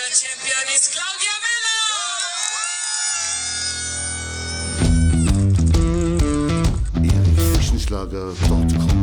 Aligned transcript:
Future 0.00 0.14
champion 0.14 0.64
is 0.74 0.90
Claudia 0.94 1.34
Miller. 1.44 1.80
erichfischenschlager.com 7.12 9.00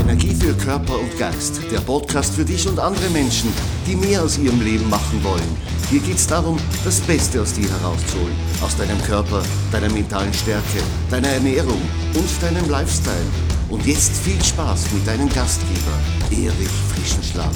Energie 0.00 0.34
für 0.34 0.54
Körper 0.54 0.98
und 0.98 1.16
Geist. 1.18 1.60
Der 1.70 1.80
Podcast 1.80 2.34
für 2.34 2.44
dich 2.44 2.68
und 2.68 2.78
andere 2.78 3.08
Menschen, 3.10 3.52
die 3.86 3.96
mehr 3.96 4.22
aus 4.22 4.38
ihrem 4.38 4.60
Leben 4.60 4.88
machen 4.88 5.24
wollen. 5.24 5.56
Hier 5.88 6.00
geht 6.00 6.16
es 6.16 6.26
darum, 6.26 6.58
das 6.84 7.00
Beste 7.00 7.42
aus 7.42 7.52
dir 7.54 7.68
herauszuholen. 7.68 8.36
Aus 8.62 8.76
deinem 8.76 9.02
Körper, 9.02 9.42
deiner 9.72 9.90
mentalen 9.90 10.34
Stärke, 10.34 10.82
deiner 11.10 11.28
Ernährung 11.28 11.80
und 12.14 12.42
deinem 12.42 12.68
Lifestyle. 12.68 13.49
Und 13.70 13.86
jetzt 13.86 14.16
viel 14.16 14.42
Spaß 14.42 14.90
mit 14.90 15.06
deinem 15.06 15.28
Gastgeber, 15.28 15.96
Erich 16.32 16.68
Frischenschlager. 16.92 17.54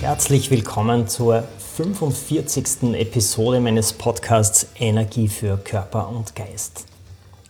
Herzlich 0.00 0.50
willkommen 0.50 1.06
zur 1.08 1.44
45. 1.76 2.94
Episode 2.94 3.60
meines 3.60 3.92
Podcasts 3.92 4.66
Energie 4.76 5.28
für 5.28 5.58
Körper 5.58 6.08
und 6.08 6.34
Geist. 6.34 6.86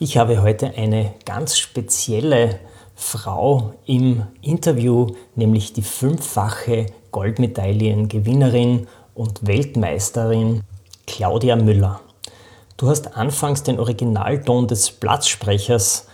Ich 0.01 0.17
habe 0.17 0.43
heute 0.43 0.75
eine 0.77 1.15
ganz 1.25 1.59
spezielle 1.59 2.59
Frau 2.97 3.75
im 3.87 4.25
Interview, 4.41 5.15
nämlich 5.37 5.75
die 5.75 5.83
fünffache 5.83 6.87
Goldmedaillengewinnerin 7.13 8.89
und 9.15 9.47
Weltmeisterin 9.47 10.63
Claudia 11.07 11.57
Müller. 11.57 12.01
Du 12.77 12.89
hast 12.89 13.17
anfangs 13.17 13.63
den 13.63 13.79
Originalton 13.79 14.67
des 14.67 14.91
Platzsprechers 14.91 16.07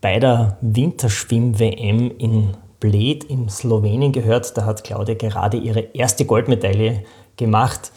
bei 0.00 0.18
der 0.18 0.56
Winterschwimm-WM 0.60 2.10
in 2.18 2.56
Bled 2.80 3.24
in 3.24 3.48
Slowenien 3.48 4.12
gehört. 4.12 4.56
Da 4.56 4.64
hat 4.64 4.84
Claudia 4.84 5.14
gerade 5.14 5.56
ihre 5.56 5.80
erste 5.80 6.24
Goldmedaille 6.24 7.04
gemacht. 7.36 7.92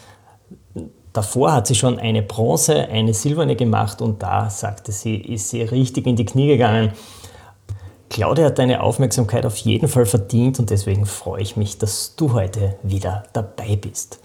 Davor 1.12 1.52
hat 1.52 1.66
sie 1.66 1.74
schon 1.74 1.98
eine 1.98 2.22
Bronze, 2.22 2.88
eine 2.88 3.12
silberne 3.12 3.54
gemacht 3.54 4.00
und 4.00 4.22
da, 4.22 4.48
sagte 4.48 4.92
sie, 4.92 5.16
ist 5.16 5.50
sie 5.50 5.62
richtig 5.62 6.06
in 6.06 6.16
die 6.16 6.24
Knie 6.24 6.46
gegangen. 6.46 6.92
Claudia 8.08 8.46
hat 8.46 8.58
deine 8.58 8.82
Aufmerksamkeit 8.82 9.46
auf 9.46 9.56
jeden 9.58 9.88
Fall 9.88 10.06
verdient 10.06 10.58
und 10.58 10.70
deswegen 10.70 11.06
freue 11.06 11.42
ich 11.42 11.56
mich, 11.56 11.78
dass 11.78 12.14
du 12.16 12.32
heute 12.32 12.76
wieder 12.82 13.24
dabei 13.32 13.76
bist. 13.76 14.20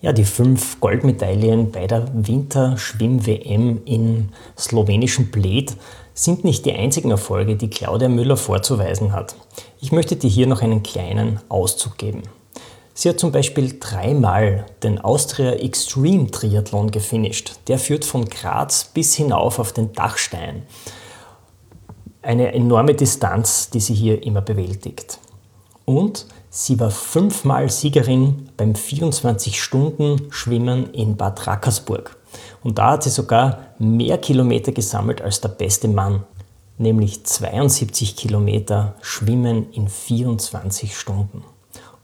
Ja, 0.00 0.12
die 0.12 0.24
fünf 0.24 0.78
Goldmedaillen 0.78 1.72
bei 1.72 1.88
der 1.88 2.06
Winterschwimm-WM 2.14 3.82
in 3.84 4.28
slowenischen 4.56 5.32
Bled 5.32 5.74
sind 6.14 6.44
nicht 6.44 6.66
die 6.66 6.72
einzigen 6.72 7.10
Erfolge, 7.10 7.56
die 7.56 7.68
Claudia 7.68 8.08
Müller 8.08 8.36
vorzuweisen 8.36 9.12
hat. 9.12 9.34
Ich 9.80 9.90
möchte 9.90 10.14
dir 10.14 10.30
hier 10.30 10.46
noch 10.46 10.62
einen 10.62 10.84
kleinen 10.84 11.40
Auszug 11.48 11.98
geben. 11.98 12.22
Sie 12.94 13.08
hat 13.08 13.18
zum 13.18 13.32
Beispiel 13.32 13.76
dreimal 13.80 14.66
den 14.84 15.00
Austria 15.00 15.52
Extreme 15.52 16.30
Triathlon 16.30 16.92
gefinisht. 16.92 17.58
Der 17.66 17.78
führt 17.78 18.04
von 18.04 18.24
Graz 18.24 18.84
bis 18.84 19.14
hinauf 19.14 19.58
auf 19.58 19.72
den 19.72 19.92
Dachstein. 19.92 20.62
Eine 22.22 22.52
enorme 22.52 22.94
Distanz, 22.94 23.70
die 23.70 23.80
sie 23.80 23.94
hier 23.94 24.22
immer 24.22 24.42
bewältigt. 24.42 25.18
Und 25.84 26.26
sie 26.50 26.78
war 26.80 26.90
fünfmal 26.90 27.70
Siegerin 27.70 28.48
beim 28.56 28.72
24-Stunden-Schwimmen 28.72 30.92
in 30.92 31.16
Bad 31.16 31.46
Rackersburg. 31.46 32.16
Und 32.62 32.78
da 32.78 32.92
hat 32.92 33.02
sie 33.02 33.10
sogar 33.10 33.74
mehr 33.78 34.16
Kilometer 34.18 34.72
gesammelt 34.72 35.20
als 35.22 35.40
der 35.40 35.48
beste 35.50 35.88
Mann, 35.88 36.24
nämlich 36.78 37.24
72 37.24 38.16
Kilometer 38.16 38.94
Schwimmen 39.00 39.72
in 39.72 39.88
24 39.88 40.96
Stunden. 40.96 41.44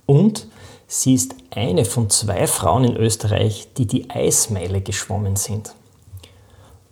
Und 0.07 0.49
sie 0.87 1.15
ist 1.15 1.35
eine 1.51 1.85
von 1.85 2.11
zwei 2.11 2.47
Frauen 2.47 2.85
in 2.85 2.97
Österreich, 2.97 3.69
die 3.77 3.87
die 3.87 4.11
Eismeile 4.11 4.81
geschwommen 4.81 5.37
sind. 5.37 5.75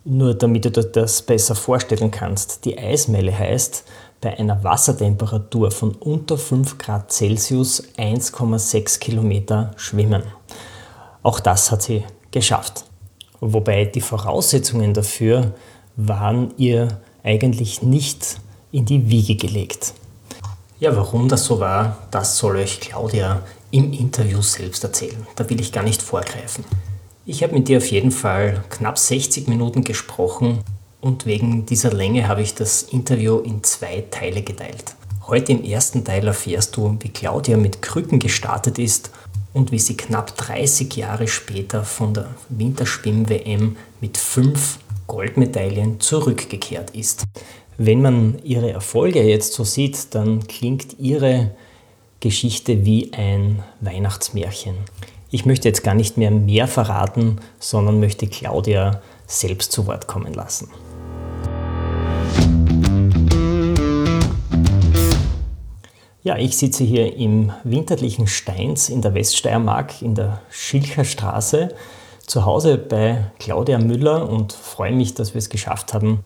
Nur 0.05 0.33
damit 0.33 0.65
du 0.65 0.71
dir 0.71 0.83
das 0.83 1.21
besser 1.21 1.55
vorstellen 1.55 2.11
kannst, 2.11 2.65
die 2.65 2.77
Eismeile 2.77 3.37
heißt, 3.37 3.85
bei 4.23 4.39
einer 4.39 4.63
Wassertemperatur 4.63 5.69
von 5.69 5.91
unter 5.95 6.37
5 6.37 6.77
Grad 6.77 7.11
Celsius 7.11 7.83
1,6 7.97 8.99
Kilometer 8.99 9.71
schwimmen. 9.75 10.23
Auch 11.21 11.41
das 11.41 11.71
hat 11.71 11.81
sie 11.81 12.03
geschafft. 12.31 12.85
Wobei 13.41 13.85
die 13.85 14.01
Voraussetzungen 14.01 14.93
dafür 14.93 15.53
waren 15.97 16.53
ihr 16.57 16.87
eigentlich 17.23 17.81
nicht 17.81 18.39
in 18.71 18.85
die 18.85 19.09
Wiege 19.09 19.35
gelegt. 19.35 19.93
Ja, 20.79 20.95
warum 20.95 21.27
das 21.27 21.45
so 21.45 21.59
war, 21.59 21.97
das 22.09 22.37
soll 22.37 22.55
euch 22.55 22.79
Claudia 22.79 23.43
im 23.71 23.91
Interview 23.91 24.41
selbst 24.41 24.83
erzählen. 24.83 25.27
Da 25.35 25.49
will 25.49 25.59
ich 25.59 25.71
gar 25.71 25.83
nicht 25.83 26.01
vorgreifen. 26.01 26.63
Ich 27.25 27.43
habe 27.43 27.53
mit 27.53 27.67
dir 27.67 27.77
auf 27.77 27.91
jeden 27.91 28.11
Fall 28.11 28.63
knapp 28.69 28.97
60 28.97 29.47
Minuten 29.47 29.83
gesprochen 29.83 30.63
und 31.03 31.25
wegen 31.25 31.65
dieser 31.65 31.91
Länge 31.91 32.29
habe 32.29 32.41
ich 32.41 32.55
das 32.55 32.83
Interview 32.83 33.39
in 33.39 33.61
zwei 33.61 34.05
Teile 34.09 34.41
geteilt. 34.41 34.95
Heute 35.27 35.51
im 35.51 35.63
ersten 35.65 36.05
Teil 36.05 36.25
erfährst 36.25 36.77
du, 36.77 36.97
wie 37.01 37.09
Claudia 37.09 37.57
mit 37.57 37.81
Krücken 37.81 38.19
gestartet 38.19 38.79
ist 38.79 39.11
und 39.51 39.73
wie 39.73 39.79
sie 39.79 39.97
knapp 39.97 40.37
30 40.37 40.95
Jahre 40.95 41.27
später 41.27 41.83
von 41.83 42.13
der 42.13 42.29
Winterschwimm-WM 42.47 43.75
mit 43.99 44.17
fünf 44.17 44.79
Goldmedaillen 45.07 45.99
zurückgekehrt 45.99 46.91
ist. 46.91 47.25
Wenn 47.77 48.01
man 48.01 48.39
ihre 48.43 48.71
Erfolge 48.71 49.23
jetzt 49.23 49.53
so 49.53 49.65
sieht, 49.65 50.15
dann 50.15 50.47
klingt 50.47 50.99
ihre 50.99 51.51
Geschichte 52.21 52.85
wie 52.85 53.11
ein 53.11 53.61
Weihnachtsmärchen. 53.81 54.75
Ich 55.31 55.45
möchte 55.45 55.67
jetzt 55.67 55.83
gar 55.83 55.95
nicht 55.95 56.15
mehr 56.15 56.31
mehr 56.31 56.69
verraten, 56.69 57.39
sondern 57.59 57.99
möchte 57.99 58.27
Claudia 58.27 59.01
selbst 59.27 59.73
zu 59.73 59.85
Wort 59.87 60.07
kommen 60.07 60.33
lassen. 60.33 60.69
Ja, 66.25 66.37
ich 66.37 66.55
sitze 66.55 66.85
hier 66.85 67.17
im 67.17 67.51
winterlichen 67.65 68.27
Steins 68.27 68.87
in 68.87 69.01
der 69.01 69.13
Weststeiermark 69.13 70.01
in 70.01 70.15
der 70.15 70.39
Schilcher 70.49 71.03
Straße 71.03 71.75
zu 72.25 72.45
Hause 72.45 72.77
bei 72.77 73.25
Claudia 73.39 73.77
Müller 73.77 74.29
und 74.29 74.53
freue 74.53 74.93
mich, 74.93 75.15
dass 75.15 75.33
wir 75.33 75.39
es 75.39 75.49
geschafft 75.49 75.93
haben, 75.93 76.23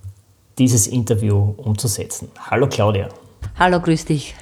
dieses 0.60 0.86
Interview 0.86 1.56
umzusetzen. 1.58 2.30
Hallo 2.40 2.70
Claudia. 2.70 3.10
Hallo, 3.58 3.82
grüß 3.82 4.06
dich. 4.06 4.36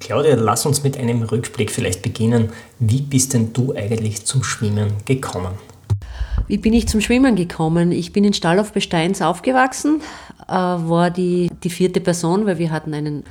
Claudia, 0.00 0.36
lass 0.36 0.64
uns 0.64 0.82
mit 0.82 0.96
einem 0.96 1.22
Rückblick 1.22 1.70
vielleicht 1.70 2.00
beginnen. 2.00 2.48
Wie 2.78 3.02
bist 3.02 3.34
denn 3.34 3.52
du 3.52 3.74
eigentlich 3.74 4.24
zum 4.24 4.42
Schwimmen 4.42 4.94
gekommen? 5.04 5.52
Wie 6.46 6.56
bin 6.56 6.72
ich 6.72 6.88
zum 6.88 7.02
Schwimmen 7.02 7.36
gekommen? 7.36 7.92
Ich 7.92 8.14
bin 8.14 8.24
in 8.24 8.32
Stallauf 8.32 8.72
bei 8.72 8.80
Steins 8.80 9.20
aufgewachsen, 9.20 10.00
äh, 10.48 10.52
war 10.52 11.10
die, 11.10 11.50
die 11.62 11.68
vierte 11.68 12.00
Person, 12.00 12.46
weil 12.46 12.56
wir 12.56 12.70
hatten 12.70 12.94
einen 12.94 13.24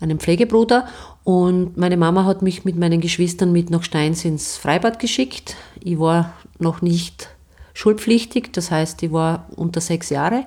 einen 0.00 0.18
Pflegebruder. 0.18 0.86
Und 1.24 1.76
meine 1.76 1.96
Mama 1.96 2.24
hat 2.24 2.42
mich 2.42 2.64
mit 2.64 2.76
meinen 2.76 3.00
Geschwistern 3.00 3.52
mit 3.52 3.70
nach 3.70 3.82
Steins 3.82 4.24
ins 4.24 4.56
Freibad 4.56 4.98
geschickt. 4.98 5.56
Ich 5.82 5.98
war 5.98 6.32
noch 6.58 6.82
nicht 6.82 7.30
schulpflichtig, 7.74 8.52
das 8.52 8.70
heißt, 8.70 9.02
ich 9.02 9.12
war 9.12 9.46
unter 9.54 9.80
sechs 9.80 10.10
Jahre. 10.10 10.46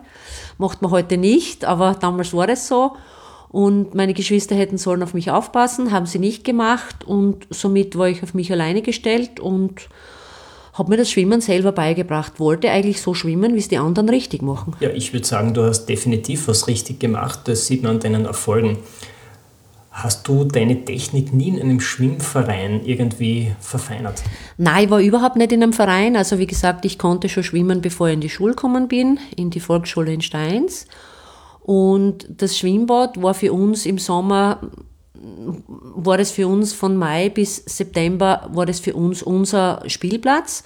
Macht 0.57 0.81
man 0.81 0.91
heute 0.91 1.17
nicht, 1.17 1.65
aber 1.65 1.95
damals 1.95 2.33
war 2.33 2.49
es 2.49 2.67
so. 2.67 2.93
Und 3.49 3.95
meine 3.95 4.13
Geschwister 4.13 4.55
hätten 4.55 4.77
sollen 4.77 5.03
auf 5.03 5.13
mich 5.13 5.29
aufpassen, 5.29 5.91
haben 5.91 6.05
sie 6.05 6.19
nicht 6.19 6.45
gemacht 6.45 7.03
und 7.05 7.47
somit 7.49 7.97
war 7.97 8.07
ich 8.07 8.23
auf 8.23 8.33
mich 8.33 8.51
alleine 8.51 8.81
gestellt 8.81 9.41
und 9.41 9.89
habe 10.73 10.89
mir 10.89 10.97
das 10.97 11.11
Schwimmen 11.11 11.41
selber 11.41 11.73
beigebracht. 11.73 12.39
Wollte 12.39 12.69
eigentlich 12.71 13.01
so 13.01 13.13
schwimmen, 13.13 13.53
wie 13.55 13.59
es 13.59 13.67
die 13.67 13.77
anderen 13.77 14.07
richtig 14.07 14.41
machen. 14.41 14.75
Ja, 14.79 14.89
ich 14.89 15.11
würde 15.11 15.27
sagen, 15.27 15.53
du 15.53 15.63
hast 15.63 15.85
definitiv 15.85 16.47
was 16.47 16.67
richtig 16.67 16.99
gemacht. 16.99 17.41
Das 17.45 17.67
sieht 17.67 17.83
man 17.83 17.95
an 17.95 17.99
deinen 17.99 18.25
Erfolgen. 18.25 18.77
Hast 19.91 20.25
du 20.29 20.45
deine 20.45 20.85
Technik 20.85 21.33
nie 21.33 21.49
in 21.49 21.61
einem 21.61 21.81
Schwimmverein 21.81 22.85
irgendwie 22.85 23.53
verfeinert? 23.59 24.23
Nein, 24.57 24.85
ich 24.85 24.89
war 24.89 25.01
überhaupt 25.01 25.35
nicht 25.35 25.51
in 25.51 25.61
einem 25.61 25.73
Verein. 25.73 26.15
Also 26.15 26.39
wie 26.39 26.47
gesagt, 26.47 26.85
ich 26.85 26.97
konnte 26.97 27.27
schon 27.27 27.43
schwimmen, 27.43 27.81
bevor 27.81 28.07
ich 28.07 28.13
in 28.13 28.21
die 28.21 28.29
Schule 28.29 28.53
gekommen 28.53 28.87
bin, 28.87 29.19
in 29.35 29.49
die 29.49 29.59
Volksschule 29.59 30.13
in 30.13 30.21
Steins. 30.21 30.87
Und 31.61 32.25
das 32.29 32.57
Schwimmbad 32.57 33.21
war 33.21 33.33
für 33.33 33.51
uns 33.51 33.85
im 33.85 33.97
Sommer, 33.97 34.61
war 35.13 36.17
das 36.17 36.31
für 36.31 36.47
uns 36.47 36.71
von 36.71 36.95
Mai 36.95 37.27
bis 37.27 37.57
September, 37.57 38.49
war 38.53 38.65
das 38.65 38.79
für 38.79 38.93
uns 38.93 39.21
unser 39.21 39.83
Spielplatz. 39.87 40.63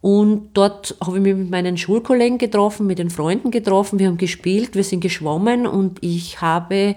Und 0.00 0.50
dort 0.54 0.96
habe 1.04 1.18
ich 1.18 1.22
mich 1.22 1.36
mit 1.36 1.50
meinen 1.50 1.76
Schulkollegen 1.76 2.38
getroffen, 2.38 2.86
mit 2.86 2.98
den 2.98 3.10
Freunden 3.10 3.50
getroffen. 3.50 3.98
Wir 3.98 4.06
haben 4.06 4.16
gespielt, 4.16 4.74
wir 4.74 4.84
sind 4.84 5.00
geschwommen 5.00 5.66
und 5.66 5.98
ich 6.00 6.40
habe 6.40 6.96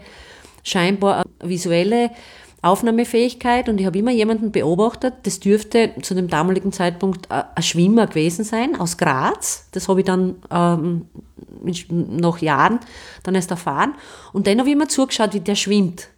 scheinbar 0.69 1.25
eine 1.39 1.50
visuelle 1.50 2.12
Aufnahmefähigkeit 2.62 3.69
und 3.69 3.80
ich 3.80 3.86
habe 3.86 3.98
immer 3.98 4.12
jemanden 4.12 4.51
beobachtet, 4.51 5.13
das 5.24 5.39
dürfte 5.39 5.94
zu 6.01 6.13
dem 6.13 6.27
damaligen 6.27 6.74
Zeitpunkt 6.74 7.31
ein 7.31 7.63
Schwimmer 7.63 8.07
gewesen 8.07 8.44
sein 8.44 8.77
aus 8.77 8.98
Graz. 8.98 9.68
Das 9.71 9.88
habe 9.88 10.01
ich 10.01 10.06
dann 10.06 10.36
ähm, 10.51 11.06
nach 11.98 12.39
Jahren 12.39 12.80
dann 13.24 13.36
erst 13.36 13.51
erfahren. 13.51 13.95
Und 14.33 14.45
dann 14.45 14.60
habe 14.60 14.68
ich 14.68 14.75
immer 14.75 14.89
zugeschaut, 14.89 15.33
wie 15.33 15.39
der 15.39 15.56
schwimmt. 15.56 16.10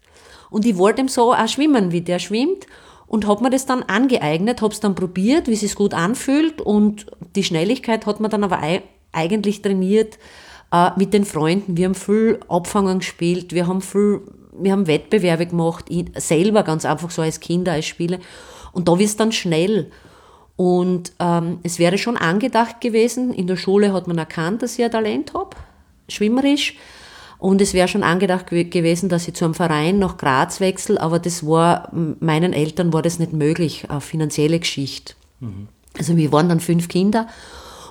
Und 0.49 0.65
ich 0.65 0.77
wollte 0.77 1.01
ihm 1.01 1.07
so 1.07 1.33
auch 1.33 1.47
schwimmen, 1.47 1.91
wie 1.91 2.01
der 2.01 2.17
schwimmt 2.17 2.65
und 3.07 3.27
habe 3.27 3.43
mir 3.43 3.49
das 3.51 3.65
dann 3.65 3.83
angeeignet, 3.83 4.61
habe 4.61 4.73
es 4.73 4.79
dann 4.79 4.95
probiert, 4.95 5.47
wie 5.47 5.53
es 5.53 5.59
sich 5.59 5.75
gut 5.75 5.93
anfühlt 5.93 6.59
und 6.59 7.05
die 7.35 7.43
Schnelligkeit 7.43 8.05
hat 8.05 8.19
man 8.19 8.31
dann 8.31 8.43
aber 8.43 8.61
eigentlich 9.11 9.61
trainiert 9.61 10.17
äh, 10.71 10.89
mit 10.97 11.13
den 11.13 11.25
Freunden. 11.25 11.77
Wir 11.77 11.85
haben 11.85 11.95
viel 11.95 12.39
Abfangen 12.47 12.99
gespielt, 12.99 13.53
wir 13.53 13.67
haben 13.67 13.81
viel 13.81 14.21
wir 14.53 14.71
haben 14.71 14.87
Wettbewerbe 14.87 15.45
gemacht, 15.45 15.85
selber 16.15 16.63
ganz 16.63 16.85
einfach 16.85 17.11
so 17.11 17.21
als 17.21 17.39
Kinder, 17.39 17.73
als 17.73 17.85
Spiele. 17.85 18.19
Und 18.71 18.87
da 18.87 18.97
wird 18.97 19.09
es 19.09 19.17
dann 19.17 19.31
schnell. 19.31 19.91
Und 20.55 21.13
ähm, 21.19 21.59
es 21.63 21.79
wäre 21.79 21.97
schon 21.97 22.17
angedacht 22.17 22.81
gewesen, 22.81 23.33
in 23.33 23.47
der 23.47 23.55
Schule 23.55 23.93
hat 23.93 24.07
man 24.07 24.17
erkannt, 24.17 24.61
dass 24.61 24.77
ich 24.77 24.85
ein 24.85 24.91
Talent 24.91 25.33
habe, 25.33 25.55
schwimmerisch. 26.07 26.75
Und 27.39 27.59
es 27.59 27.73
wäre 27.73 27.87
schon 27.87 28.03
angedacht 28.03 28.45
gewesen, 28.47 29.09
dass 29.09 29.27
ich 29.27 29.33
zu 29.33 29.45
einem 29.45 29.55
Verein 29.55 29.97
nach 29.97 30.17
Graz 30.17 30.59
wechsle, 30.59 31.01
aber 31.01 31.17
das 31.17 31.43
war, 31.43 31.91
meinen 31.91 32.53
Eltern 32.53 32.93
war 32.93 33.01
das 33.01 33.17
nicht 33.17 33.33
möglich, 33.33 33.89
eine 33.89 33.99
finanzielle 33.99 34.59
Geschichte. 34.59 35.15
Mhm. 35.39 35.67
Also 35.97 36.17
wir 36.17 36.31
waren 36.31 36.49
dann 36.49 36.59
fünf 36.59 36.87
Kinder 36.87 37.27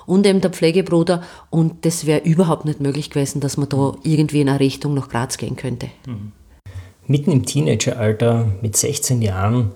und 0.05 0.25
eben 0.25 0.39
der 0.39 0.51
Pflegebruder 0.51 1.23
und 1.49 1.85
das 1.85 2.05
wäre 2.05 2.21
überhaupt 2.21 2.63
nicht 2.63 2.79
möglich 2.79 3.09
gewesen, 3.09 3.41
dass 3.41 3.57
man 3.57 3.67
da 3.67 3.93
irgendwie 4.03 4.39
in 4.39 4.47
eine 4.47 4.61
Richtung 4.61 4.93
nach 4.93 5.09
Graz 5.09 5.37
gehen 5.37 5.57
könnte. 5.57 5.89
Mhm. 6.07 6.31
Mitten 7.07 7.31
im 7.31 7.45
Teenageralter 7.45 8.47
mit 8.61 8.77
16 8.77 9.21
Jahren 9.21 9.71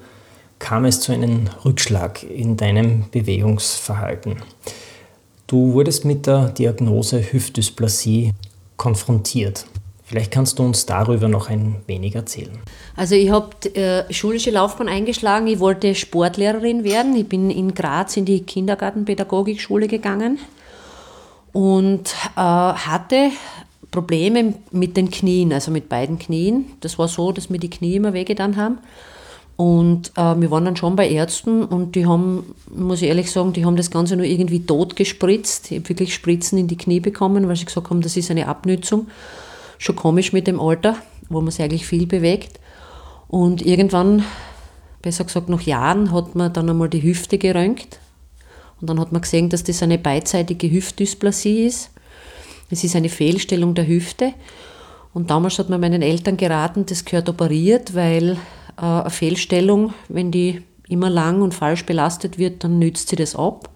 kam 0.59 0.85
es 0.85 1.01
zu 1.01 1.11
einem 1.11 1.49
Rückschlag 1.63 2.23
in 2.23 2.57
deinem 2.57 3.09
Bewegungsverhalten. 3.11 4.37
Du 5.47 5.73
wurdest 5.73 6.05
mit 6.05 6.27
der 6.27 6.49
Diagnose 6.49 7.21
Hüftdysplasie 7.31 8.33
konfrontiert. 8.77 9.65
Vielleicht 10.03 10.31
kannst 10.31 10.59
du 10.59 10.63
uns 10.63 10.85
darüber 10.85 11.27
noch 11.27 11.49
ein 11.49 11.77
wenig 11.87 12.13
erzählen. 12.13 12.59
Also 12.95 13.15
ich 13.15 13.31
habe 13.31 13.49
äh, 13.75 14.13
schulische 14.13 14.51
Laufbahn 14.51 14.87
eingeschlagen. 14.87 15.47
Ich 15.47 15.59
wollte 15.59 15.95
Sportlehrerin 15.95 16.83
werden. 16.83 17.15
Ich 17.15 17.27
bin 17.27 17.49
in 17.49 17.73
Graz 17.73 18.15
in 18.15 18.25
die 18.25 18.43
Kindergartenpädagogikschule 18.43 19.87
gegangen 19.87 20.37
und 21.53 22.13
äh, 22.35 22.39
hatte 22.39 23.31
Probleme 23.95 24.55
mit 24.71 24.97
den 24.97 25.09
Knien, 25.09 25.53
also 25.53 25.71
mit 25.71 25.87
beiden 25.87 26.19
Knien. 26.19 26.65
Das 26.81 26.99
war 26.99 27.07
so, 27.07 27.31
dass 27.31 27.49
mir 27.49 27.59
die 27.59 27.69
Knie 27.69 27.95
immer 27.95 28.11
wehgetan 28.11 28.57
haben. 28.57 28.79
Und 29.55 30.11
äh, 30.17 30.35
wir 30.41 30.51
waren 30.51 30.65
dann 30.65 30.75
schon 30.75 30.97
bei 30.97 31.09
Ärzten 31.09 31.63
und 31.63 31.95
die 31.95 32.05
haben, 32.05 32.53
muss 32.75 33.01
ich 33.01 33.07
ehrlich 33.07 33.31
sagen, 33.31 33.53
die 33.53 33.63
haben 33.63 33.77
das 33.77 33.89
Ganze 33.89 34.17
nur 34.17 34.25
irgendwie 34.25 34.65
tot 34.65 34.97
gespritzt. 34.97 35.71
Ich 35.71 35.77
habe 35.77 35.87
wirklich 35.87 36.13
Spritzen 36.13 36.57
in 36.57 36.67
die 36.67 36.75
Knie 36.75 36.99
bekommen, 36.99 37.47
weil 37.47 37.55
sie 37.55 37.63
gesagt 37.63 37.89
haben, 37.89 38.01
das 38.01 38.17
ist 38.17 38.29
eine 38.29 38.49
Abnützung. 38.49 39.07
Schon 39.77 39.95
komisch 39.95 40.33
mit 40.33 40.45
dem 40.45 40.59
Alter, 40.59 40.97
wo 41.29 41.39
man 41.39 41.51
sich 41.51 41.63
eigentlich 41.63 41.87
viel 41.87 42.05
bewegt. 42.05 42.59
Und 43.29 43.65
irgendwann, 43.65 44.25
besser 45.01 45.23
gesagt 45.23 45.47
nach 45.47 45.61
Jahren, 45.61 46.11
hat 46.11 46.35
man 46.35 46.51
dann 46.51 46.69
einmal 46.69 46.89
die 46.89 47.03
Hüfte 47.03 47.37
geröntgt. 47.37 47.99
Und 48.81 48.89
dann 48.89 48.99
hat 48.99 49.13
man 49.13 49.21
gesehen, 49.21 49.47
dass 49.47 49.63
das 49.63 49.81
eine 49.81 49.97
beidseitige 49.97 50.69
Hüftdysplasie 50.69 51.65
ist. 51.65 51.91
Es 52.69 52.83
ist 52.83 52.95
eine 52.95 53.09
Fehlstellung 53.09 53.75
der 53.75 53.87
Hüfte. 53.87 54.33
Und 55.13 55.29
damals 55.29 55.59
hat 55.59 55.69
man 55.69 55.79
meinen 55.79 56.01
Eltern 56.01 56.37
geraten, 56.37 56.85
das 56.85 57.05
gehört 57.05 57.29
operiert, 57.29 57.95
weil 57.95 58.37
äh, 58.77 58.81
eine 58.81 59.09
Fehlstellung, 59.09 59.93
wenn 60.09 60.31
die 60.31 60.61
immer 60.89 61.09
lang 61.09 61.41
und 61.41 61.53
falsch 61.53 61.85
belastet 61.85 62.37
wird, 62.37 62.63
dann 62.63 62.79
nützt 62.79 63.09
sie 63.09 63.15
das 63.15 63.35
ab. 63.35 63.69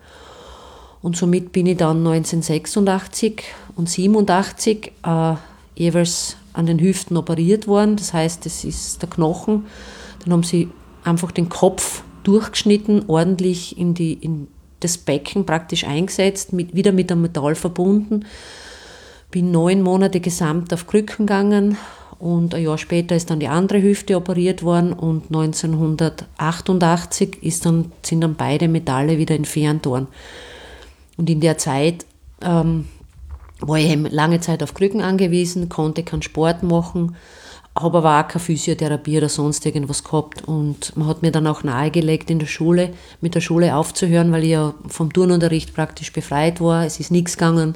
Und 1.01 1.15
somit 1.15 1.51
bin 1.51 1.65
ich 1.65 1.77
dann 1.77 2.05
1986 2.05 3.43
und 3.75 3.89
87 3.89 4.91
äh, 5.05 5.35
jeweils 5.75 6.35
an 6.53 6.65
den 6.65 6.79
Hüften 6.79 7.15
operiert 7.15 7.67
worden. 7.67 7.95
Das 7.95 8.13
heißt, 8.13 8.45
es 8.45 8.65
ist 8.65 9.01
der 9.01 9.09
Knochen. 9.09 9.65
Dann 10.23 10.33
haben 10.33 10.43
sie 10.43 10.69
einfach 11.03 11.31
den 11.31 11.47
Kopf 11.47 12.03
durchgeschnitten, 12.23 13.05
ordentlich 13.07 13.77
in, 13.77 13.93
die, 13.93 14.13
in 14.13 14.47
das 14.81 14.97
Becken 14.97 15.45
praktisch 15.45 15.85
eingesetzt, 15.85 16.51
mit, 16.51 16.75
wieder 16.75 16.91
mit 16.91 17.11
einem 17.11 17.21
Metall 17.21 17.55
verbunden. 17.55 18.25
Bin 19.31 19.51
neun 19.51 19.81
Monate 19.81 20.19
gesamt 20.19 20.73
auf 20.73 20.87
Krücken 20.87 21.27
gegangen 21.27 21.77
und 22.19 22.53
ein 22.53 22.63
Jahr 22.63 22.77
später 22.77 23.15
ist 23.15 23.29
dann 23.29 23.39
die 23.39 23.47
andere 23.47 23.81
Hüfte 23.81 24.17
operiert 24.17 24.61
worden 24.61 24.91
und 24.91 25.27
1988 25.27 27.41
ist 27.41 27.65
dann, 27.65 27.93
sind 28.03 28.19
dann 28.21 28.35
beide 28.35 28.67
Metalle 28.67 29.17
wieder 29.17 29.35
entfernt 29.35 29.85
worden. 29.85 30.07
Und 31.15 31.29
in 31.29 31.39
der 31.39 31.57
Zeit 31.57 32.05
ähm, 32.41 32.89
war 33.61 33.77
ich 33.77 33.95
lange 34.11 34.41
Zeit 34.41 34.61
auf 34.63 34.73
Krücken 34.73 35.01
angewiesen, 35.01 35.69
konnte 35.69 36.03
keinen 36.03 36.21
Sport 36.21 36.63
machen, 36.63 37.15
aber 37.73 37.99
auch 37.99 38.27
keine 38.27 38.43
Physiotherapie 38.43 39.17
oder 39.17 39.29
sonst 39.29 39.65
irgendwas 39.65 40.03
gehabt. 40.03 40.45
Und 40.45 40.97
man 40.97 41.07
hat 41.07 41.21
mir 41.21 41.31
dann 41.31 41.47
auch 41.47 41.63
nahegelegt, 41.63 42.29
in 42.29 42.39
der 42.39 42.47
Schule, 42.47 42.89
mit 43.21 43.35
der 43.35 43.41
Schule 43.41 43.75
aufzuhören, 43.75 44.33
weil 44.33 44.43
ich 44.43 44.49
ja 44.49 44.73
vom 44.87 45.13
Turnunterricht 45.13 45.73
praktisch 45.73 46.11
befreit 46.11 46.59
war. 46.59 46.85
Es 46.85 46.99
ist 46.99 47.11
nichts 47.11 47.37
gegangen 47.37 47.75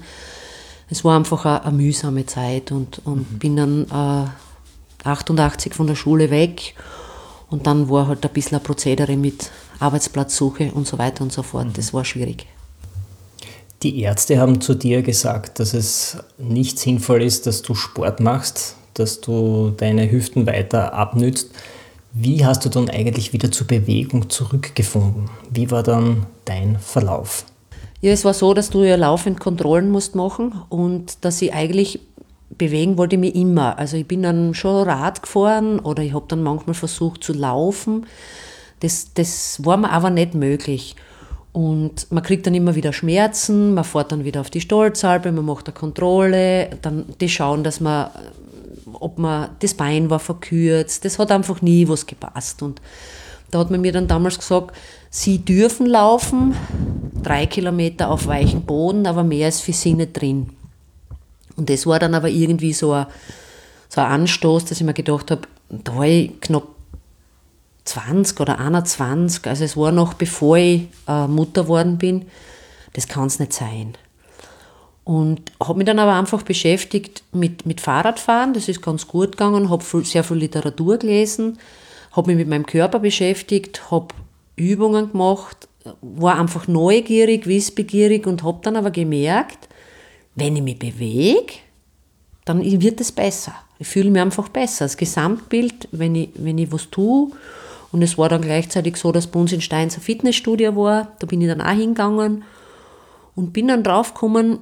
es 0.90 1.04
war 1.04 1.18
einfach 1.18 1.46
eine, 1.46 1.66
eine 1.66 1.78
mühsame 1.78 2.26
Zeit 2.26 2.72
und, 2.72 3.02
und 3.06 3.32
mhm. 3.32 3.40
bin 3.40 3.56
dann 3.56 3.86
äh, 5.04 5.08
88 5.08 5.74
von 5.74 5.88
der 5.88 5.96
Schule 5.96 6.30
weg 6.30 6.76
und 7.50 7.68
dann 7.68 7.90
war 7.90 8.08
halt 8.08 8.26
ein 8.26 8.34
bisschen 8.34 8.58
ein 8.58 8.64
Prozedere 8.64 9.16
mit 9.18 9.52
Arbeitsplatzsuche 9.80 10.72
und 10.72 10.88
so 10.88 10.98
weiter 10.98 11.24
und 11.24 11.32
so 11.32 11.44
fort. 11.44 11.68
Mhm. 11.68 11.74
Das 11.74 11.94
war 11.94 12.06
schwierig. 12.06 12.48
Die 13.84 14.00
Ärzte 14.02 14.40
haben 14.40 14.62
zu 14.62 14.76
dir 14.76 15.02
gesagt, 15.02 15.60
dass 15.60 15.74
es 15.74 16.18
nicht 16.38 16.80
sinnvoll 16.80 17.22
ist, 17.22 17.48
dass 17.48 17.62
du 17.62 17.76
Sport 17.76 18.22
machst, 18.22 18.78
dass 18.94 19.20
du 19.20 19.74
deine 19.76 20.10
Hüften 20.10 20.48
weiter 20.48 20.94
abnützt. 20.94 21.52
Wie 22.14 22.46
hast 22.46 22.64
du 22.64 22.70
dann 22.70 22.90
eigentlich 22.90 23.34
wieder 23.34 23.52
zur 23.52 23.68
Bewegung 23.68 24.30
zurückgefunden? 24.30 25.30
Wie 25.50 25.70
war 25.70 25.84
dann 25.84 26.28
dein 26.46 26.80
Verlauf? 26.80 27.46
Ja, 28.04 28.12
es 28.12 28.26
war 28.26 28.34
so, 28.34 28.54
dass 28.54 28.70
du 28.70 28.84
ja 28.84 28.98
laufend 28.98 29.40
Kontrollen 29.40 29.90
musst 29.90 30.14
machen 30.14 30.52
und 30.68 31.24
dass 31.24 31.42
ich 31.42 31.54
eigentlich 31.54 32.02
bewegen 32.50 32.98
wollte 32.98 33.18
mich 33.18 33.34
immer. 33.34 33.80
Also 33.80 33.96
ich 33.96 34.06
bin 34.06 34.24
dann 34.24 34.54
schon 34.54 34.90
Rad 34.90 35.22
gefahren 35.22 35.80
oder 35.80 36.04
ich 36.04 36.14
habe 36.14 36.26
dann 36.28 36.44
manchmal 36.44 36.74
versucht 36.74 37.24
zu 37.24 37.32
laufen. 37.32 38.06
Das, 38.82 39.14
das 39.14 39.64
war 39.64 39.78
mir 39.78 39.90
aber 39.90 40.10
nicht 40.10 40.36
möglich. 40.36 40.98
Und 41.54 42.12
man 42.12 42.24
kriegt 42.24 42.46
dann 42.46 42.54
immer 42.54 42.76
wieder 42.76 42.92
Schmerzen, 42.92 43.74
man 43.74 43.86
fährt 43.86 44.12
dann 44.12 44.26
wieder 44.26 44.42
auf 44.42 44.50
die 44.50 44.60
Stolzalpe, 44.60 45.32
man 45.32 45.46
macht 45.46 45.68
eine 45.68 45.74
Kontrolle, 45.74 46.72
dann 46.82 47.06
die 47.22 47.30
schauen, 47.30 47.64
dass 47.64 47.80
man, 47.80 48.10
ob 48.92 49.18
man, 49.18 49.52
das 49.62 49.76
Bein 49.76 50.10
war 50.10 50.20
verkürzt, 50.20 51.06
das 51.06 51.20
hat 51.20 51.32
einfach 51.32 51.62
nie 51.62 51.88
was 51.88 52.06
gepasst. 52.06 52.64
Und 52.64 52.82
da 53.50 53.60
hat 53.60 53.72
man 53.72 53.80
mir 53.80 53.94
dann 53.94 54.08
damals 54.10 54.40
gesagt, 54.40 54.76
Sie 55.16 55.38
dürfen 55.38 55.86
laufen, 55.86 56.56
drei 57.22 57.46
Kilometer 57.46 58.10
auf 58.10 58.26
weichem 58.26 58.64
Boden, 58.64 59.06
aber 59.06 59.24
mehr 59.24 59.48
ist 59.48 59.62
für 59.62 59.72
sie 59.72 59.94
nicht 59.94 60.20
drin. 60.20 60.50
Und 61.56 61.70
das 61.70 61.86
war 61.86 62.00
dann 62.00 62.16
aber 62.16 62.30
irgendwie 62.30 62.74
so 62.74 62.94
ein, 62.94 63.06
so 63.90 64.02
ein 64.02 64.08
Anstoß, 64.08 64.66
dass 64.66 64.80
ich 64.80 64.84
mir 64.84 64.96
gedacht 64.96 65.30
habe, 65.30 65.44
da 65.70 65.96
war 65.96 66.08
ich 66.08 66.42
knapp 66.42 66.64
20 67.86 68.40
oder 68.40 68.58
21, 68.58 69.46
also 69.46 69.64
es 69.64 69.78
war 69.78 69.92
noch 69.92 70.16
bevor 70.16 70.58
ich 70.58 70.88
äh, 71.08 71.28
Mutter 71.28 71.68
worden 71.68 72.00
bin, 72.00 72.26
das 72.94 73.08
kann 73.08 73.28
es 73.28 73.38
nicht 73.38 73.54
sein. 73.54 73.94
Und 75.04 75.52
habe 75.62 75.78
mich 75.78 75.86
dann 75.86 76.00
aber 76.00 76.16
einfach 76.16 76.42
beschäftigt 76.42 77.22
mit, 77.32 77.68
mit 77.68 77.82
Fahrradfahren, 77.82 78.56
das 78.56 78.68
ist 78.68 78.82
ganz 78.82 79.08
gut 79.08 79.34
gegangen, 79.34 79.70
habe 79.70 79.84
sehr 80.06 80.24
viel 80.24 80.38
Literatur 80.38 80.98
gelesen, 80.98 81.60
habe 82.14 82.32
mich 82.32 82.38
mit 82.38 82.48
meinem 82.48 82.66
Körper 82.66 82.98
beschäftigt, 82.98 83.92
habe 83.92 84.08
Übungen 84.56 85.12
gemacht, 85.12 85.68
war 86.02 86.40
einfach 86.40 86.68
neugierig, 86.68 87.48
wissbegierig 87.48 88.26
und 88.28 88.44
habe 88.44 88.60
dann 88.62 88.76
aber 88.76 88.92
gemerkt, 88.92 89.68
wenn 90.36 90.56
ich 90.56 90.64
mich 90.64 90.80
bewege, 90.80 91.54
dann 92.46 92.64
wird 92.64 93.00
es 93.02 93.12
besser. 93.12 93.54
Ich 93.80 93.88
fühle 93.88 94.10
mich 94.10 94.22
einfach 94.22 94.50
besser. 94.50 94.86
Das 94.86 94.98
Gesamtbild, 94.98 95.90
wenn 95.92 96.16
ich, 96.16 96.30
wenn 96.36 96.58
ich 96.58 96.72
was 96.72 96.90
tue, 96.90 97.32
und 97.92 98.02
es 98.02 98.18
war 98.18 98.28
dann 98.28 98.42
gleichzeitig 98.42 98.98
so, 98.98 99.12
dass 99.12 99.28
bei 99.28 99.40
uns 99.40 99.54
in 99.54 99.62
Steins 99.62 99.96
ein 99.96 100.02
Fitnessstudio 100.02 100.76
war, 100.76 101.12
da 101.20 101.28
bin 101.28 101.42
ich 101.42 101.48
dann 101.48 101.62
auch 101.62 101.70
hingegangen 101.70 102.44
und 103.36 103.54
bin 103.54 103.68
dann 103.68 103.84
draufgekommen, 103.84 104.60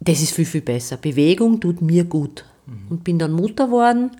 das 0.00 0.20
ist 0.20 0.32
viel, 0.32 0.46
viel 0.46 0.60
besser. 0.60 0.96
Bewegung 0.96 1.60
tut 1.60 1.80
mir 1.80 2.04
gut. 2.04 2.44
Mhm. 2.66 2.86
Und 2.88 3.04
bin 3.04 3.20
dann 3.20 3.32
Mutter 3.32 3.66
geworden 3.66 4.10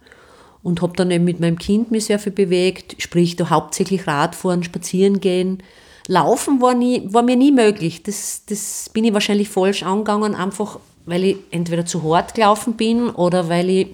und 0.63 0.83
habe 0.83 0.95
dann 0.97 1.11
eben 1.11 1.25
mit 1.25 1.41
meinem 1.41 1.59
Kind 1.59 1.91
mich 1.91 2.07
sehr 2.07 2.19
viel 2.19 2.33
bewegt, 2.33 2.97
sprich 3.03 3.37
da 3.37 3.51
hauptsächlich 3.51 4.07
Radfahren, 4.07 4.63
spazieren 4.63 5.21
gehen. 5.21 5.63
Laufen 6.07 6.61
war, 6.61 6.75
nie, 6.75 7.03
war 7.13 7.23
mir 7.23 7.37
nie 7.37 7.53
möglich. 7.53 8.03
Das, 8.03 8.43
das 8.47 8.91
bin 8.93 9.05
ich 9.05 9.13
wahrscheinlich 9.13 9.49
falsch 9.49 9.83
angegangen, 9.83 10.35
einfach 10.35 10.79
weil 11.07 11.25
ich 11.25 11.37
entweder 11.51 11.87
zu 11.87 12.03
hart 12.03 12.35
gelaufen 12.35 12.75
bin 12.75 13.09
oder 13.11 13.49
weil 13.49 13.71
ich, 13.71 13.89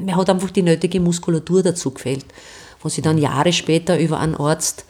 mir 0.00 0.16
hat 0.16 0.30
einfach 0.30 0.50
die 0.50 0.62
nötige 0.62 1.00
Muskulatur 1.00 1.62
dazu 1.62 1.90
gefällt. 1.90 2.24
wo 2.80 2.88
ich 2.88 3.00
dann 3.02 3.18
Jahre 3.18 3.52
später 3.52 3.98
über 3.98 4.20
einen 4.20 4.34
Arzt 4.34 4.84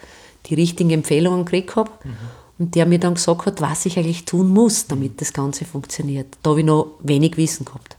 die 0.47 0.55
richtigen 0.55 0.91
Empfehlungen 0.91 1.45
gekriegt 1.45 1.77
habe. 1.77 1.91
Mhm. 2.03 2.17
Und 2.59 2.75
der 2.75 2.87
mir 2.87 3.01
dann 3.01 3.15
gesagt 3.15 3.47
hat, 3.47 3.61
was 3.61 3.87
ich 3.87 3.99
eigentlich 3.99 4.25
tun 4.27 4.49
muss, 4.49 4.87
damit 4.87 5.21
das 5.21 5.33
Ganze 5.33 5.65
funktioniert. 5.65 6.37
Da 6.43 6.51
habe 6.51 6.61
ich 6.61 6.67
noch 6.67 6.93
wenig 7.01 7.37
Wissen 7.37 7.65
gehabt. 7.65 7.97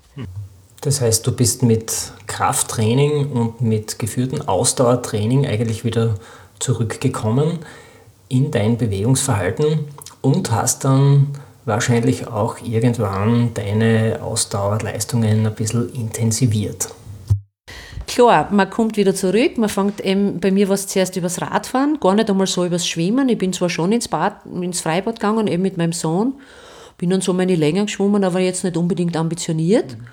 Das 0.86 1.02
heißt, 1.02 1.26
du 1.26 1.32
bist 1.32 1.64
mit 1.64 2.12
Krafttraining 2.28 3.32
und 3.32 3.60
mit 3.60 3.98
geführtem 3.98 4.48
Ausdauertraining 4.48 5.48
eigentlich 5.48 5.84
wieder 5.84 6.14
zurückgekommen 6.60 7.58
in 8.30 8.52
dein 8.52 8.78
Bewegungsverhalten 8.78 9.86
und 10.22 10.52
hast 10.52 10.86
dann 10.86 11.30
wahrscheinlich 11.66 12.28
auch 12.28 12.60
irgendwann 12.62 13.56
deine 13.56 14.20
Ausdauerleistungen 14.22 15.48
ein 15.48 15.56
bisschen 15.56 15.92
intensiviert. 15.92 16.90
Klar, 18.06 18.50
man 18.52 18.70
kommt 18.70 18.96
wieder 18.96 19.16
zurück, 19.16 19.58
man 19.58 19.70
fängt 19.70 20.02
eben, 20.02 20.40
bei 20.40 20.52
mir 20.52 20.70
was 20.70 20.86
zuerst 20.86 21.16
übers 21.16 21.42
Radfahren, 21.42 22.00
gar 22.00 22.14
nicht 22.14 22.30
einmal 22.30 22.46
so 22.46 22.64
übers 22.64 22.88
Schwimmen. 22.88 23.28
Ich 23.28 23.40
bin 23.40 23.54
zwar 23.54 23.72
schon 23.72 23.92
ins 23.92 24.08
Bad, 24.08 24.46
ins 24.46 24.82
Freibad 24.82 25.16
gegangen, 25.16 25.48
eben 25.48 25.64
mit 25.64 25.78
meinem 25.78 25.94
Sohn, 25.94 26.36
bin 27.00 27.10
dann 27.10 27.22
so 27.22 27.34
meine 27.34 27.56
Längen 27.56 27.88
geschwommen, 27.88 28.24
aber 28.24 28.40
jetzt 28.40 28.64
nicht 28.64 28.78
unbedingt 28.78 29.18
ambitioniert. 29.18 29.98
Mhm. 29.98 30.06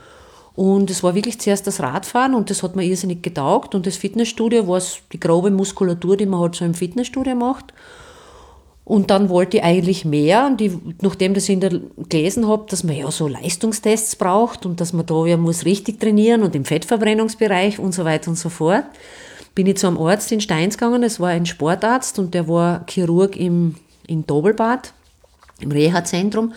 Und 0.55 0.91
es 0.91 1.03
war 1.03 1.15
wirklich 1.15 1.41
zuerst 1.41 1.67
das 1.67 1.81
Radfahren 1.81 2.35
und 2.35 2.51
das 2.51 2.63
hat 2.63 2.77
mir 2.77 2.85
irrsinnig 2.85 3.23
getaugt. 3.23 3.75
Und 3.75 3.87
das 3.87 3.97
Fitnessstudio 3.97 4.69
war 4.69 4.83
die 5.13 5.21
grobe 5.21 5.51
Muskulatur, 5.51 6.17
die 6.17 6.27
man 6.27 6.41
halt 6.41 6.57
so 6.57 6.65
im 6.65 6.75
Fitnessstudio 6.75 7.35
macht. 7.35 7.73
Und 8.85 9.11
dann 9.11 9.29
wollte 9.29 9.59
ich 9.59 9.63
eigentlich 9.63 10.05
mehr. 10.05 10.47
Und 10.47 10.61
ich, 10.61 10.73
nachdem 11.01 11.35
das 11.35 11.49
ich 11.49 11.59
der 11.59 11.81
gelesen 12.09 12.49
habe, 12.49 12.67
dass 12.69 12.85
man 12.85 12.97
ja 12.97 13.11
so 13.11 13.29
Leistungstests 13.29 14.17
braucht 14.17 14.67
und 14.67 14.81
dass 14.81 14.93
man 14.93 15.07
da 15.07 15.25
ja 15.25 15.37
muss 15.37 15.65
richtig 15.65 16.01
trainieren 16.01 16.43
und 16.43 16.55
im 16.55 16.65
Fettverbrennungsbereich 16.65 17.79
und 17.79 17.95
so 17.95 18.05
weiter 18.05 18.29
und 18.29 18.37
so 18.37 18.49
fort, 18.49 18.85
bin 19.55 19.67
ich 19.67 19.77
zu 19.77 19.87
einem 19.87 19.99
Arzt 19.99 20.33
in 20.33 20.41
Steins 20.41 20.77
gegangen. 20.77 21.03
Es 21.03 21.21
war 21.21 21.31
ein 21.31 21.47
Sportarzt 21.47 22.19
und 22.19 22.35
der 22.35 22.49
war 22.49 22.85
Chirurg 22.89 23.37
im, 23.37 23.77
in 24.07 24.27
Dobelbad, 24.27 24.93
im 25.61 25.71
Reha-Zentrum. 25.71 26.53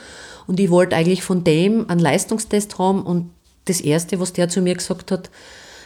Und 0.48 0.60
ich 0.60 0.70
wollte 0.70 0.96
eigentlich 0.96 1.24
von 1.24 1.44
dem 1.44 1.90
einen 1.90 2.00
Leistungstest 2.00 2.78
haben 2.80 3.04
und 3.04 3.30
das 3.66 3.82
Erste, 3.82 4.20
was 4.20 4.34
der 4.34 4.50
zu 4.50 4.62
mir 4.62 4.76
gesagt 4.76 5.12
hat, 5.12 5.30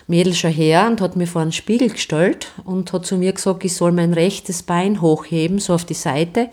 Mädel 0.07 0.33
schon 0.33 0.51
her 0.51 0.87
und 0.87 1.01
hat 1.01 1.15
mir 1.15 1.27
vor 1.27 1.41
einen 1.41 1.51
Spiegel 1.51 1.89
gestellt 1.89 2.51
und 2.65 2.91
hat 2.93 3.05
zu 3.05 3.15
mir 3.15 3.31
gesagt, 3.31 3.63
ich 3.63 3.75
soll 3.75 3.91
mein 3.91 4.13
rechtes 4.13 4.63
Bein 4.63 5.01
hochheben, 5.01 5.59
so 5.59 5.73
auf 5.73 5.85
die 5.85 5.93
Seite 5.93 6.49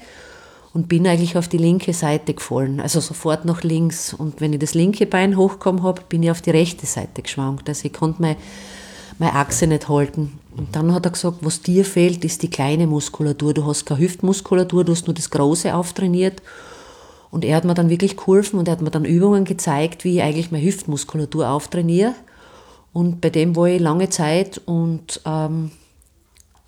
und 0.76 0.88
bin 0.88 1.06
eigentlich 1.06 1.38
auf 1.38 1.48
die 1.48 1.56
linke 1.56 1.94
Seite 1.94 2.34
gefallen, 2.34 2.80
also 2.80 3.00
sofort 3.00 3.46
nach 3.46 3.62
links. 3.62 4.12
Und 4.12 4.42
wenn 4.42 4.52
ich 4.52 4.58
das 4.58 4.74
linke 4.74 5.06
Bein 5.06 5.38
hochgekommen 5.38 5.82
habe, 5.82 6.02
bin 6.06 6.22
ich 6.22 6.30
auf 6.30 6.42
die 6.42 6.50
rechte 6.50 6.84
Seite 6.84 7.22
geschwankt. 7.22 7.66
Also 7.66 7.86
ich 7.86 7.94
konnte 7.94 8.20
meine, 8.20 8.36
meine 9.18 9.32
Achse 9.32 9.66
nicht 9.66 9.88
halten. 9.88 10.38
Und 10.54 10.76
dann 10.76 10.92
hat 10.92 11.06
er 11.06 11.12
gesagt, 11.12 11.38
was 11.40 11.62
dir 11.62 11.86
fehlt, 11.86 12.26
ist 12.26 12.42
die 12.42 12.50
kleine 12.50 12.86
Muskulatur. 12.86 13.54
Du 13.54 13.64
hast 13.64 13.86
keine 13.86 14.00
Hüftmuskulatur, 14.00 14.84
du 14.84 14.92
hast 14.92 15.06
nur 15.06 15.14
das 15.14 15.30
Große 15.30 15.74
auftrainiert. 15.74 16.42
Und 17.30 17.44
er 17.44 17.56
hat 17.56 17.64
mir 17.64 17.74
dann 17.74 17.90
wirklich 17.90 18.16
geholfen 18.16 18.58
und 18.58 18.68
er 18.68 18.72
hat 18.72 18.80
mir 18.80 18.90
dann 18.90 19.04
Übungen 19.04 19.44
gezeigt, 19.44 20.04
wie 20.04 20.16
ich 20.16 20.22
eigentlich 20.22 20.50
meine 20.50 20.64
Hüftmuskulatur 20.64 21.48
auftrainiere. 21.48 22.14
Und 22.92 23.20
bei 23.20 23.30
dem 23.30 23.56
war 23.56 23.66
ich 23.66 23.80
lange 23.80 24.08
Zeit 24.08 24.60
und 24.64 25.20
ähm, 25.26 25.70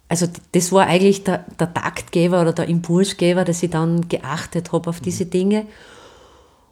also 0.09 0.27
das 0.53 0.73
war 0.73 0.87
eigentlich 0.87 1.25
der, 1.25 1.45
der 1.59 1.73
Taktgeber 1.73 2.41
oder 2.41 2.53
der 2.53 2.69
Impulsgeber, 2.69 3.45
dass 3.45 3.63
ich 3.63 3.71
dann 3.71 4.09
geachtet 4.09 4.73
habe 4.73 4.91
auf 4.91 5.01
diese 5.01 5.27
Dinge 5.27 5.67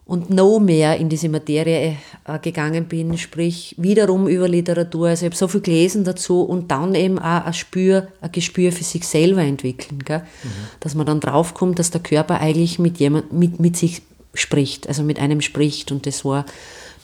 und 0.06 0.30
noch 0.30 0.60
mehr 0.60 0.98
in 0.98 1.08
diese 1.08 1.28
Materie 1.28 1.96
äh, 2.26 2.38
gegangen 2.38 2.84
bin, 2.84 3.18
sprich 3.18 3.74
wiederum 3.76 4.28
über 4.28 4.48
Literatur. 4.48 5.08
Also 5.08 5.26
ich 5.26 5.32
habe 5.32 5.36
so 5.36 5.48
viel 5.48 5.60
gelesen 5.60 6.04
dazu 6.04 6.42
und 6.42 6.70
dann 6.70 6.94
eben 6.94 7.18
auch 7.18 7.44
ein, 7.44 7.52
Spür, 7.52 8.06
ein 8.20 8.30
Gespür 8.30 8.70
für 8.70 8.84
sich 8.84 9.06
selber 9.06 9.42
entwickeln. 9.42 9.98
Gell? 10.04 10.20
Mhm. 10.20 10.48
Dass 10.78 10.94
man 10.94 11.06
dann 11.06 11.18
draufkommt, 11.18 11.80
dass 11.80 11.90
der 11.90 12.00
Körper 12.00 12.40
eigentlich 12.40 12.78
mit, 12.78 12.98
jemand, 12.98 13.32
mit, 13.32 13.58
mit 13.58 13.76
sich 13.76 14.02
spricht, 14.32 14.86
also 14.86 15.02
mit 15.02 15.18
einem 15.18 15.40
spricht. 15.40 15.90
Und 15.90 16.06
das 16.06 16.24
war 16.24 16.46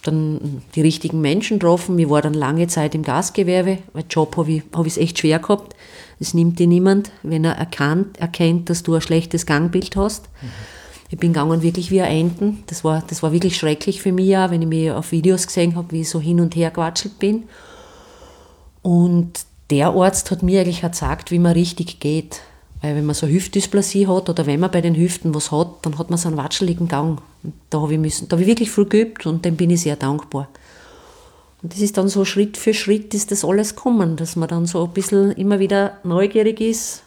dann 0.05 0.63
die 0.77 0.81
richtigen 0.81 1.21
Menschen 1.21 1.59
getroffen. 1.59 1.99
Ich 1.99 2.09
war 2.09 2.23
dann 2.23 2.35
lange 2.35 2.69
Zeit 2.69 2.95
im 2.95 3.03
Gastgewerbe, 3.03 3.79
weil 3.95 4.05
Job 4.09 4.37
habe 4.37 4.49
ich 4.53 4.63
es 4.87 4.97
echt 4.97 5.19
schwer 5.19 5.41
gehabt. 5.41 5.75
Es 6.21 6.35
nimmt 6.35 6.61
dir 6.61 6.69
niemand, 6.69 7.11
wenn 7.25 7.45
er 7.45 7.55
erkannt, 7.55 8.21
erkennt, 8.21 8.71
dass 8.71 8.85
du 8.85 8.95
ein 8.95 9.01
schlechtes 9.01 9.45
Gangbild 9.45 9.97
hast. 9.97 10.29
Mhm. 10.41 10.49
Ich 11.13 11.19
bin 11.19 11.35
gegangen 11.35 11.61
wirklich 11.61 11.91
wie 11.91 12.01
ein 12.01 12.31
Enten. 12.31 12.65
Das 12.69 12.85
war, 12.85 13.05
das 13.07 13.23
war 13.23 13.33
wirklich 13.33 13.59
schrecklich 13.59 14.01
für 14.01 14.13
mich, 14.13 14.35
auch, 14.35 14.51
wenn 14.51 14.63
ich 14.63 14.69
mir 14.69 14.97
auf 14.97 15.13
Videos 15.13 15.47
gesehen 15.47 15.77
habe, 15.77 15.93
wie 15.93 16.01
ich 16.01 16.09
so 16.09 16.19
hin 16.19 16.41
und 16.41 16.57
her 16.57 16.71
gewatschelt 16.71 17.19
bin. 17.19 17.43
Und 18.81 19.45
der 19.69 19.89
Arzt 19.89 20.31
hat 20.31 20.43
mir 20.43 20.63
eigentlich 20.63 20.81
gezeigt, 20.81 21.31
wie 21.31 21.39
man 21.39 21.53
richtig 21.53 22.01
geht. 22.01 22.41
Weil 22.81 22.97
wenn 22.97 23.05
man 23.05 23.15
so 23.15 23.27
Hüftdysplasie 23.27 24.07
hat 24.07 24.31
oder 24.31 24.47
wenn 24.47 24.59
man 24.59 24.71
bei 24.71 24.81
den 24.81 24.97
Hüften 24.97 25.35
was 25.35 25.53
hat, 25.53 25.69
dann 25.83 25.99
hat 25.99 26.09
man 26.09 26.19
so 26.19 26.29
einen 26.29 26.39
watscheligen 26.39 26.89
Gang. 26.89 27.21
Und 27.43 27.53
da 27.69 27.83
habe 27.83 27.95
ich, 27.95 28.23
habe 28.31 28.41
ich 28.41 28.49
wirklich 28.49 28.71
viel 28.71 28.87
geübt 28.87 29.27
und 29.27 29.45
dem 29.45 29.57
bin 29.57 29.69
ich 29.69 29.83
sehr 29.83 29.97
dankbar. 29.97 30.49
Und 31.63 31.75
das 31.75 31.81
ist 31.81 31.99
dann 31.99 32.09
so 32.09 32.25
Schritt 32.25 32.57
für 32.57 32.73
Schritt 32.73 33.13
ist 33.13 33.31
das 33.31 33.45
alles 33.45 33.77
kommen, 33.77 34.17
dass 34.17 34.35
man 34.35 34.49
dann 34.49 34.65
so 34.65 34.83
ein 34.83 34.93
bisschen 34.95 35.33
immer 35.33 35.59
wieder 35.59 35.99
neugierig 36.05 36.63
ist, 36.63 37.03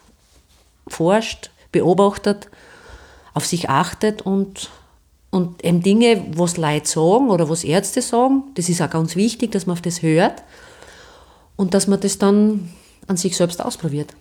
forscht, 0.86 1.50
beobachtet, 1.72 2.48
auf 3.36 3.44
sich 3.44 3.68
achtet 3.68 4.22
und, 4.22 4.70
und 5.30 5.62
eben 5.62 5.82
Dinge, 5.82 6.24
was 6.34 6.56
Leute 6.56 6.88
sagen 6.88 7.28
oder 7.28 7.50
was 7.50 7.64
Ärzte 7.64 8.00
sagen, 8.00 8.44
das 8.54 8.70
ist 8.70 8.80
auch 8.80 8.88
ganz 8.88 9.14
wichtig, 9.14 9.52
dass 9.52 9.66
man 9.66 9.74
auf 9.74 9.82
das 9.82 10.00
hört 10.00 10.42
und 11.56 11.74
dass 11.74 11.86
man 11.86 12.00
das 12.00 12.16
dann 12.16 12.70
an 13.06 13.18
sich 13.18 13.36
selbst 13.36 13.62
ausprobiert. 13.62 14.14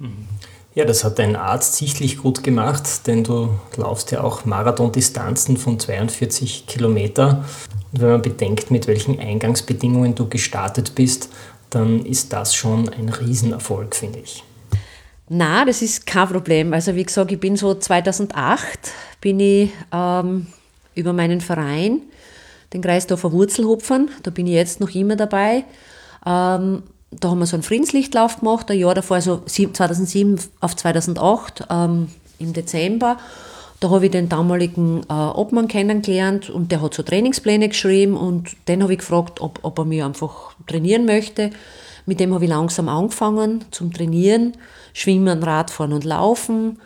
Ja, 0.75 0.83
das 0.83 1.05
hat 1.05 1.17
dein 1.17 1.37
Arzt 1.37 1.75
sichtlich 1.75 2.17
gut 2.17 2.43
gemacht, 2.43 3.07
denn 3.07 3.23
du 3.23 3.57
laufst 3.77 4.11
ja 4.11 4.21
auch 4.21 4.43
Marathondistanzen 4.43 5.55
von 5.55 5.79
42 5.79 6.67
Kilometer. 6.67 7.45
Und 7.93 8.01
wenn 8.01 8.09
man 8.09 8.21
bedenkt, 8.21 8.69
mit 8.69 8.85
welchen 8.85 9.17
Eingangsbedingungen 9.17 10.15
du 10.15 10.27
gestartet 10.27 10.93
bist, 10.93 11.29
dann 11.69 12.05
ist 12.05 12.33
das 12.33 12.53
schon 12.53 12.89
ein 12.89 13.07
Riesenerfolg, 13.07 13.95
finde 13.95 14.19
ich. 14.19 14.43
Na, 15.27 15.65
das 15.65 15.81
ist 15.81 16.05
kein 16.05 16.27
Problem. 16.27 16.73
Also 16.73 16.95
wie 16.95 17.03
gesagt, 17.03 17.31
ich 17.31 17.39
bin 17.39 17.57
so 17.57 17.73
2008 17.73 18.91
bin 19.21 19.39
ich 19.39 19.71
ähm, 19.91 20.47
über 20.93 21.13
meinen 21.13 21.41
Verein, 21.41 22.01
den 22.73 22.81
Kreisdorfer 22.81 23.31
Wurzelhupfern, 23.31 24.09
da 24.21 24.29
bin 24.29 24.45
ich 24.45 24.53
jetzt 24.53 24.79
noch 24.79 24.93
immer 24.93 25.15
dabei, 25.15 25.65
ähm, 26.25 26.83
da 27.11 27.29
haben 27.29 27.39
wir 27.39 27.45
so 27.45 27.55
einen 27.55 27.63
Friedenslichtlauf 27.63 28.39
gemacht, 28.39 28.69
ein 28.69 28.77
Jahr 28.77 28.93
davor, 28.93 29.15
also 29.15 29.41
2007 29.45 30.39
auf 30.59 30.75
2008 30.75 31.65
ähm, 31.69 32.09
im 32.39 32.53
Dezember. 32.53 33.17
Da 33.79 33.89
habe 33.89 34.05
ich 34.05 34.11
den 34.11 34.29
damaligen 34.29 35.03
äh, 35.09 35.13
Obmann 35.13 35.67
kennengelernt 35.67 36.49
und 36.49 36.71
der 36.71 36.81
hat 36.81 36.93
so 36.93 37.03
Trainingspläne 37.03 37.69
geschrieben 37.69 38.15
und 38.15 38.55
den 38.67 38.83
habe 38.83 38.93
ich 38.93 38.99
gefragt, 38.99 39.41
ob, 39.41 39.59
ob 39.63 39.79
er 39.79 39.85
mir 39.85 40.05
einfach 40.05 40.55
trainieren 40.67 41.05
möchte. 41.05 41.51
Mit 42.05 42.19
dem 42.19 42.33
habe 42.33 42.45
ich 42.45 42.49
langsam 42.49 42.87
angefangen 42.87 43.65
zum 43.71 43.91
Trainieren, 43.91 44.53
Schwimmen, 44.95 45.43
Radfahren 45.43 45.91
und 45.91 46.05
Laufen. 46.05 46.79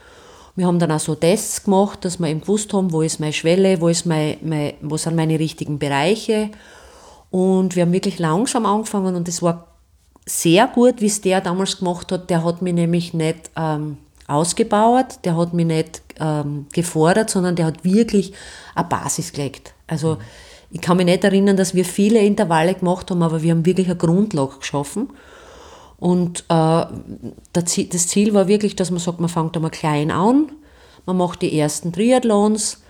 Wir 0.56 0.66
haben 0.66 0.80
dann 0.80 0.92
auch 0.92 1.00
so 1.00 1.14
Tests 1.14 1.64
gemacht, 1.64 2.04
dass 2.04 2.20
wir 2.20 2.28
eben 2.28 2.42
gewusst 2.42 2.74
haben, 2.74 2.92
wo 2.92 3.04
ist 3.04 3.20
meine 3.20 3.34
Schwelle, 3.34 3.80
wo, 3.82 3.88
ist 3.88 4.08
mein, 4.08 4.38
mein, 4.42 4.74
wo 4.82 4.98
sind 4.98 5.16
meine 5.16 5.38
richtigen 5.38 5.78
Bereiche. 5.78 6.50
Und 7.30 7.76
wir 7.76 7.84
haben 7.84 7.94
wirklich 7.94 8.18
langsam 8.18 8.66
angefangen 8.66 9.16
und 9.16 9.28
es 9.28 9.44
war 9.44 9.68
sehr 10.26 10.66
gut, 10.68 11.02
wie 11.02 11.06
es 11.06 11.22
der 11.22 11.40
damals 11.40 11.78
gemacht 11.78 12.12
hat. 12.12 12.32
Der 12.32 12.44
hat 12.44 12.64
mich 12.64 12.74
nämlich 12.74 13.14
nicht 13.14 13.52
ähm, 13.56 13.98
ausgebaut, 14.28 15.20
der 15.24 15.38
hat 15.38 15.54
mich 15.54 15.68
nicht 15.68 16.02
ähm, 16.20 16.66
gefordert, 16.74 17.30
sondern 17.30 17.56
der 17.56 17.68
hat 17.68 17.84
wirklich 17.84 18.34
eine 18.74 18.88
Basis 18.88 19.32
gelegt. 19.34 19.74
Also 19.86 20.18
ich 20.72 20.82
kann 20.82 20.98
mich 20.98 21.06
nicht 21.06 21.24
erinnern, 21.24 21.58
dass 21.58 21.76
wir 21.76 21.86
viele 21.86 22.20
Intervalle 22.20 22.74
gemacht 22.74 23.12
haben, 23.12 23.22
aber 23.22 23.44
wir 23.44 23.52
haben 23.52 23.68
wirklich 23.68 23.88
eine 23.88 23.98
Grundlage 23.98 24.58
geschaffen. 24.58 25.10
Und 26.00 26.46
äh, 26.50 26.86
das 27.54 28.08
Ziel 28.08 28.34
war 28.34 28.48
wirklich, 28.48 28.76
dass 28.76 28.90
man 28.90 29.00
sagt, 29.00 29.20
man 29.20 29.30
fängt 29.30 29.56
einmal 29.56 29.72
klein 29.72 30.12
an, 30.12 30.52
man 31.06 31.18
macht 31.18 31.42
die 31.42 31.58
ersten 31.58 31.92
Triathlons 31.92 32.82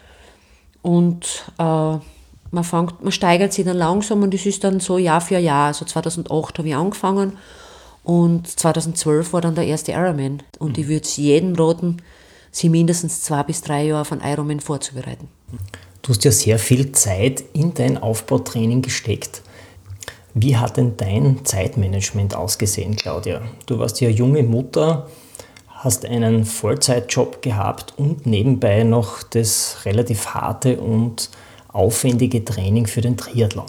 und 0.82 1.46
äh, 1.58 1.64
man, 2.52 2.64
fängt, 2.64 3.02
man 3.02 3.12
steigert 3.12 3.54
sich 3.54 3.66
dann 3.66 3.78
langsam 3.78 4.24
und 4.24 4.34
es 4.34 4.46
ist 4.46 4.64
dann 4.64 4.80
so 4.80 4.98
Jahr 4.98 5.22
für 5.22 5.40
Jahr. 5.40 5.68
Also 5.68 5.86
2008 5.86 6.60
habe 6.60 6.68
ich 6.68 6.76
angefangen 6.76 7.38
und 8.04 8.48
2012 8.48 9.34
war 9.34 9.42
dann 9.42 9.56
der 9.56 9.66
erste 9.66 9.92
Ironman. 9.92 10.44
Und 10.60 10.78
ich 10.78 10.88
würde 10.88 11.06
es 11.06 11.18
jedem 11.18 11.56
raten, 11.56 11.98
sich 12.52 12.70
mindestens 12.70 13.22
zwei 13.22 13.44
bis 13.44 13.62
drei 13.62 13.86
Jahre 13.86 14.02
auf 14.02 14.12
einen 14.12 14.22
Ironman 14.22 14.60
vorzubereiten. 14.60 15.28
Du 16.02 16.10
hast 16.10 16.24
ja 16.24 16.32
sehr 16.32 16.60
viel 16.60 16.92
Zeit 16.92 17.44
in 17.54 17.74
dein 17.74 17.98
Aufbautraining 17.98 18.82
gesteckt. 18.82 19.42
Wie 20.42 20.56
hat 20.56 20.78
denn 20.78 20.96
dein 20.96 21.44
Zeitmanagement 21.44 22.34
ausgesehen, 22.34 22.96
Claudia? 22.96 23.42
Du 23.66 23.78
warst 23.78 24.00
ja 24.00 24.08
junge 24.08 24.42
Mutter, 24.42 25.08
hast 25.68 26.06
einen 26.06 26.46
Vollzeitjob 26.46 27.42
gehabt 27.42 27.94
und 27.98 28.26
nebenbei 28.26 28.84
noch 28.84 29.22
das 29.22 29.80
relativ 29.84 30.28
harte 30.28 30.80
und 30.80 31.30
aufwendige 31.68 32.46
Training 32.46 32.88
für 32.88 33.02
den 33.02 33.18
Triathlon? 33.18 33.66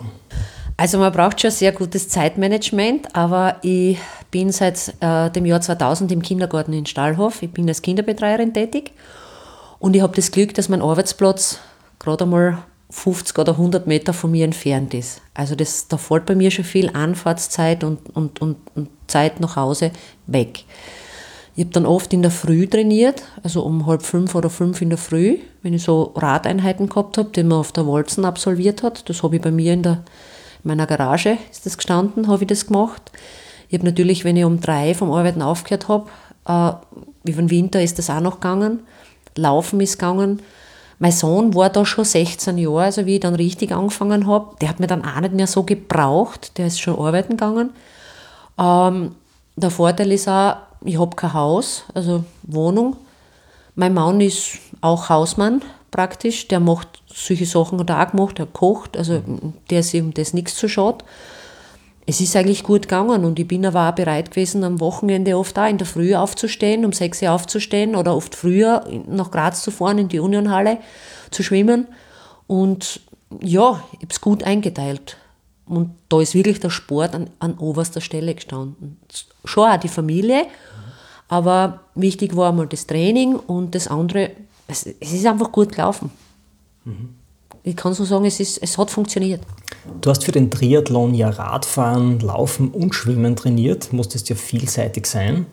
Also 0.77 0.99
man 0.99 1.13
braucht 1.13 1.41
schon 1.41 1.51
sehr 1.51 1.73
gutes 1.73 2.09
Zeitmanagement, 2.09 3.17
aber 3.17 3.57
ich 3.63 3.99
bin 4.31 4.53
seit 4.53 4.95
äh, 5.01 5.29
dem 5.29 5.47
Jahr 5.47 5.61
2000 5.61 6.13
im 6.13 6.23
Kindergarten 6.23 6.73
in 6.73 6.87
Stahlhof. 6.87 7.43
Ich 7.43 7.51
bin 7.51 7.67
als 7.69 7.83
Kinderbetreuerin 7.83 8.55
tätig 8.55 8.93
und 9.81 9.97
ich 9.97 10.03
habe 10.03 10.15
das 10.15 10.31
Glück, 10.31 10.55
dass 10.55 10.69
mein 10.69 10.83
Arbeitsplatz 10.83 11.59
gerade 11.99 12.23
einmal 12.23 12.59
50 12.91 13.39
oder 13.39 13.53
100 13.53 13.87
Meter 13.87 14.13
von 14.13 14.31
mir 14.31 14.45
entfernt 14.45 14.95
ist. 14.95 15.23
Also 15.33 15.55
das, 15.55 15.89
da 15.89 15.97
fällt 15.97 16.27
bei 16.27 16.35
mir 16.35 16.51
schon 16.51 16.65
viel 16.65 16.91
Anfahrtszeit 16.91 17.85
und, 17.85 18.15
und, 18.15 18.41
und, 18.41 18.57
und 18.75 18.89
Zeit 19.07 19.41
nach 19.41 19.57
Hause 19.57 19.93
weg. 20.27 20.65
Ich 21.57 21.65
habe 21.65 21.73
dann 21.73 21.87
oft 21.87 22.13
in 22.13 22.23
der 22.23 22.31
Früh 22.31 22.67
trainiert, 22.67 23.23
also 23.43 23.63
um 23.63 23.87
halb 23.87 24.03
fünf 24.03 24.35
oder 24.35 24.51
fünf 24.51 24.81
in 24.83 24.89
der 24.89 24.99
Früh, 24.99 25.39
wenn 25.63 25.75
ich 25.75 25.83
so 25.83 26.13
Radeinheiten 26.17 26.89
gehabt 26.89 27.19
habe, 27.19 27.31
die 27.31 27.43
man 27.43 27.59
auf 27.59 27.73
der 27.73 27.87
Walzen 27.87 28.25
absolviert 28.25 28.83
hat. 28.83 29.09
Das 29.09 29.23
habe 29.23 29.37
ich 29.37 29.43
bei 29.43 29.51
mir 29.51 29.75
in, 29.75 29.83
der, 29.83 30.05
in 30.63 30.69
meiner 30.69 30.87
Garage, 30.87 31.39
ist 31.51 31.67
das 31.67 31.77
gestanden, 31.77 32.29
habe 32.29 32.45
ich 32.45 32.49
das 32.49 32.67
gemacht. 32.67 33.11
Ich 33.69 33.79
habe 33.79 33.87
natürlich, 33.87 34.25
wenn 34.25 34.37
ich 34.37 34.45
um 34.45 34.61
drei 34.61 34.95
vom 34.95 35.13
Arbeiten 35.13 35.43
aufgehört 35.43 35.89
habe, 35.89 36.09
äh, 36.47 37.31
über 37.31 37.43
den 37.43 37.51
Winter 37.51 37.83
ist 37.83 37.99
das 37.99 38.11
auch 38.11 38.21
noch 38.21 38.37
gegangen. 38.37 38.81
Laufen 39.37 39.81
ist 39.81 39.99
gegangen. 39.99 40.41
Mein 41.01 41.13
Sohn 41.13 41.55
war 41.55 41.71
da 41.71 41.87
schon 41.87 42.05
16 42.05 42.59
Jahre, 42.59 42.83
also 42.83 43.07
wie 43.07 43.15
ich 43.15 43.21
dann 43.21 43.35
richtig 43.35 43.73
angefangen 43.73 44.27
habe. 44.27 44.55
Der 44.61 44.69
hat 44.69 44.81
mir 44.81 44.87
dann 44.87 45.03
auch 45.03 45.21
nicht 45.21 45.33
mehr 45.33 45.47
so 45.47 45.63
gebraucht, 45.63 46.59
der 46.59 46.67
ist 46.67 46.79
schon 46.79 46.99
arbeiten 46.99 47.39
gegangen. 47.39 47.71
Ähm, 48.59 49.15
der 49.57 49.71
Vorteil 49.71 50.13
ist 50.13 50.29
auch, 50.29 50.57
ich 50.85 51.01
habe 51.01 51.17
kein 51.17 51.33
Haus, 51.33 51.85
also 51.95 52.25
Wohnung. 52.43 52.97
Mein 53.77 53.95
Mann 53.95 54.21
ist 54.21 54.59
auch 54.83 55.09
Hausmann 55.09 55.63
praktisch, 55.91 56.49
der 56.49 56.61
macht 56.61 56.89
solche 57.13 57.47
Sachen 57.47 57.81
hat 57.81 57.89
er 57.89 58.03
auch 58.03 58.11
gemacht, 58.11 58.39
er 58.39 58.47
kocht, 58.47 58.97
also 58.97 59.23
der 59.71 59.81
ist 59.81 59.95
ihm 59.95 60.13
das 60.13 60.35
nichts 60.35 60.55
zu 60.55 60.69
schade. 60.69 61.03
Es 62.07 62.21
ist 62.21 62.35
eigentlich 62.35 62.63
gut 62.63 62.83
gegangen 62.83 63.25
und 63.25 63.39
ich 63.39 63.47
bin 63.47 63.65
aber 63.65 63.89
auch 63.89 63.95
bereit 63.95 64.31
gewesen, 64.31 64.65
am 64.65 64.81
Wochenende 64.81 65.37
oft 65.37 65.59
auch 65.59 65.69
in 65.69 65.79
der 65.79 65.87
Früh 65.87 66.15
aufzustehen, 66.15 66.85
um 66.85 66.93
6 66.93 67.23
Uhr 67.23 67.33
aufzustehen 67.33 67.95
oder 67.95 68.17
oft 68.17 68.35
früher 68.35 68.85
nach 69.07 69.31
Graz 69.31 69.63
zu 69.63 69.71
fahren, 69.71 69.99
in 69.99 70.09
die 70.09 70.19
Unionhalle 70.19 70.79
zu 71.31 71.43
schwimmen. 71.43 71.87
Und 72.47 73.01
ja, 73.41 73.83
ich 73.93 73.99
habe 73.99 74.09
es 74.11 74.21
gut 74.21 74.43
eingeteilt. 74.43 75.17
Und 75.67 75.91
da 76.09 76.21
ist 76.21 76.35
wirklich 76.35 76.59
der 76.59 76.71
Sport 76.71 77.15
an, 77.15 77.31
an 77.39 77.57
oberster 77.59 78.01
Stelle 78.01 78.35
gestanden. 78.35 78.99
Schon 79.45 79.71
auch 79.71 79.77
die 79.77 79.89
Familie, 79.89 80.47
aber 81.29 81.81
wichtig 81.95 82.35
war 82.35 82.49
einmal 82.49 82.67
das 82.67 82.89
Training 82.89 83.37
und 83.37 83.77
das 83.77 83.87
andere, 83.87 84.33
es, 84.67 84.85
es 84.85 85.13
ist 85.13 85.27
einfach 85.27 85.53
gut 85.53 85.71
gelaufen. 85.71 86.11
Mhm. 86.85 87.15
Ich 87.63 87.77
kann 87.77 87.95
so 87.95 88.05
sagen, 88.05 88.25
es, 88.25 88.41
ist, 88.41 88.59
es 88.59 88.77
hat 88.77 88.91
funktioniert. 88.91 89.43
Du 90.01 90.11
hast 90.11 90.25
für 90.25 90.33
den 90.33 90.51
Triathlon 90.51 91.15
ja 91.15 91.31
Radfahren, 91.31 92.21
Laufen 92.21 92.69
und 92.69 92.95
Schwimmen 92.95 93.37
trainiert, 93.37 93.93
musstest 93.93 94.29
ja 94.29 94.37
vielseitig 94.37 95.07
sein, 95.07 95.47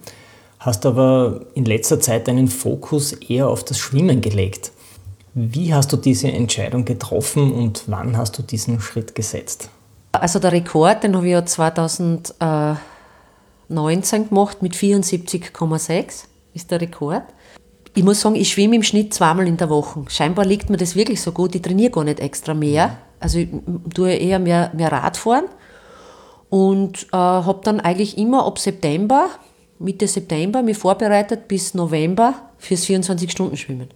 hast 0.59 0.85
aber 0.85 1.45
in 1.53 1.65
letzter 1.65 1.99
Zeit 1.99 2.27
deinen 2.27 2.47
Fokus 2.47 3.13
eher 3.13 3.47
auf 3.47 3.63
das 3.63 3.77
Schwimmen 3.77 4.21
gelegt. 4.21 4.71
Wie 5.33 5.73
hast 5.73 5.93
du 5.93 5.97
diese 5.97 6.31
Entscheidung 6.31 6.83
getroffen 6.83 7.53
und 7.53 7.83
wann 7.87 8.17
hast 8.17 8.37
du 8.37 8.41
diesen 8.41 8.79
Schritt 8.79 9.13
gesetzt? 9.15 9.69
Also 10.11 10.39
der 10.39 10.51
Rekord, 10.51 11.03
den 11.03 11.15
habe 11.15 11.27
ich 11.27 11.33
ja 11.33 11.45
2019 11.45 12.79
gemacht 14.29 14.61
mit 14.61 14.75
74,6 14.75 16.23
ist 16.53 16.71
der 16.71 16.81
Rekord. 16.81 17.23
Ich 17.93 18.03
muss 18.03 18.21
sagen, 18.21 18.35
ich 18.35 18.51
schwimme 18.51 18.75
im 18.75 18.83
Schnitt 18.83 19.13
zweimal 19.13 19.47
in 19.47 19.57
der 19.57 19.69
Woche. 19.69 20.05
Scheinbar 20.07 20.45
liegt 20.45 20.69
mir 20.69 20.77
das 20.77 20.95
wirklich 20.95 21.21
so 21.21 21.31
gut. 21.31 21.55
Ich 21.55 21.61
trainiere 21.61 21.91
gar 21.91 22.03
nicht 22.03 22.19
extra 22.19 22.53
mehr. 22.53 22.97
Also 23.19 23.39
ich 23.39 23.49
tue 23.93 24.11
eher 24.11 24.39
mehr, 24.39 24.71
mehr 24.75 24.91
Radfahren 24.91 25.45
und 26.49 27.03
äh, 27.11 27.17
habe 27.17 27.61
dann 27.63 27.79
eigentlich 27.79 28.17
immer 28.17 28.45
ab 28.45 28.59
September, 28.59 29.29
Mitte 29.79 30.07
September, 30.07 30.61
mich 30.61 30.77
vorbereitet 30.77 31.47
bis 31.47 31.73
November 31.73 32.33
fürs 32.57 32.85
24-Stunden-Schwimmen. 32.85 33.89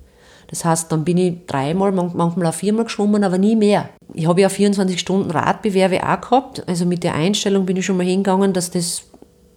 Das 0.48 0.66
heißt, 0.66 0.92
dann 0.92 1.06
bin 1.06 1.18
ich 1.18 1.46
dreimal, 1.48 1.94
manchmal 1.94 2.46
auch 2.46 2.54
viermal 2.54 2.84
geschwommen, 2.84 3.24
aber 3.24 3.38
nie 3.38 3.56
mehr. 3.56 3.90
Ich 4.14 4.28
habe 4.28 4.42
ja 4.42 4.50
24 4.50 5.00
Stunden 5.00 5.32
Radbewerbe 5.32 6.04
auch 6.04 6.20
gehabt. 6.20 6.68
Also 6.68 6.86
mit 6.86 7.04
der 7.04 7.16
Einstellung 7.16 7.66
bin 7.66 7.78
ich 7.78 7.86
schon 7.86 7.96
mal 7.96 8.06
hingegangen, 8.06 8.52
dass, 8.52 8.70
das, 8.70 9.04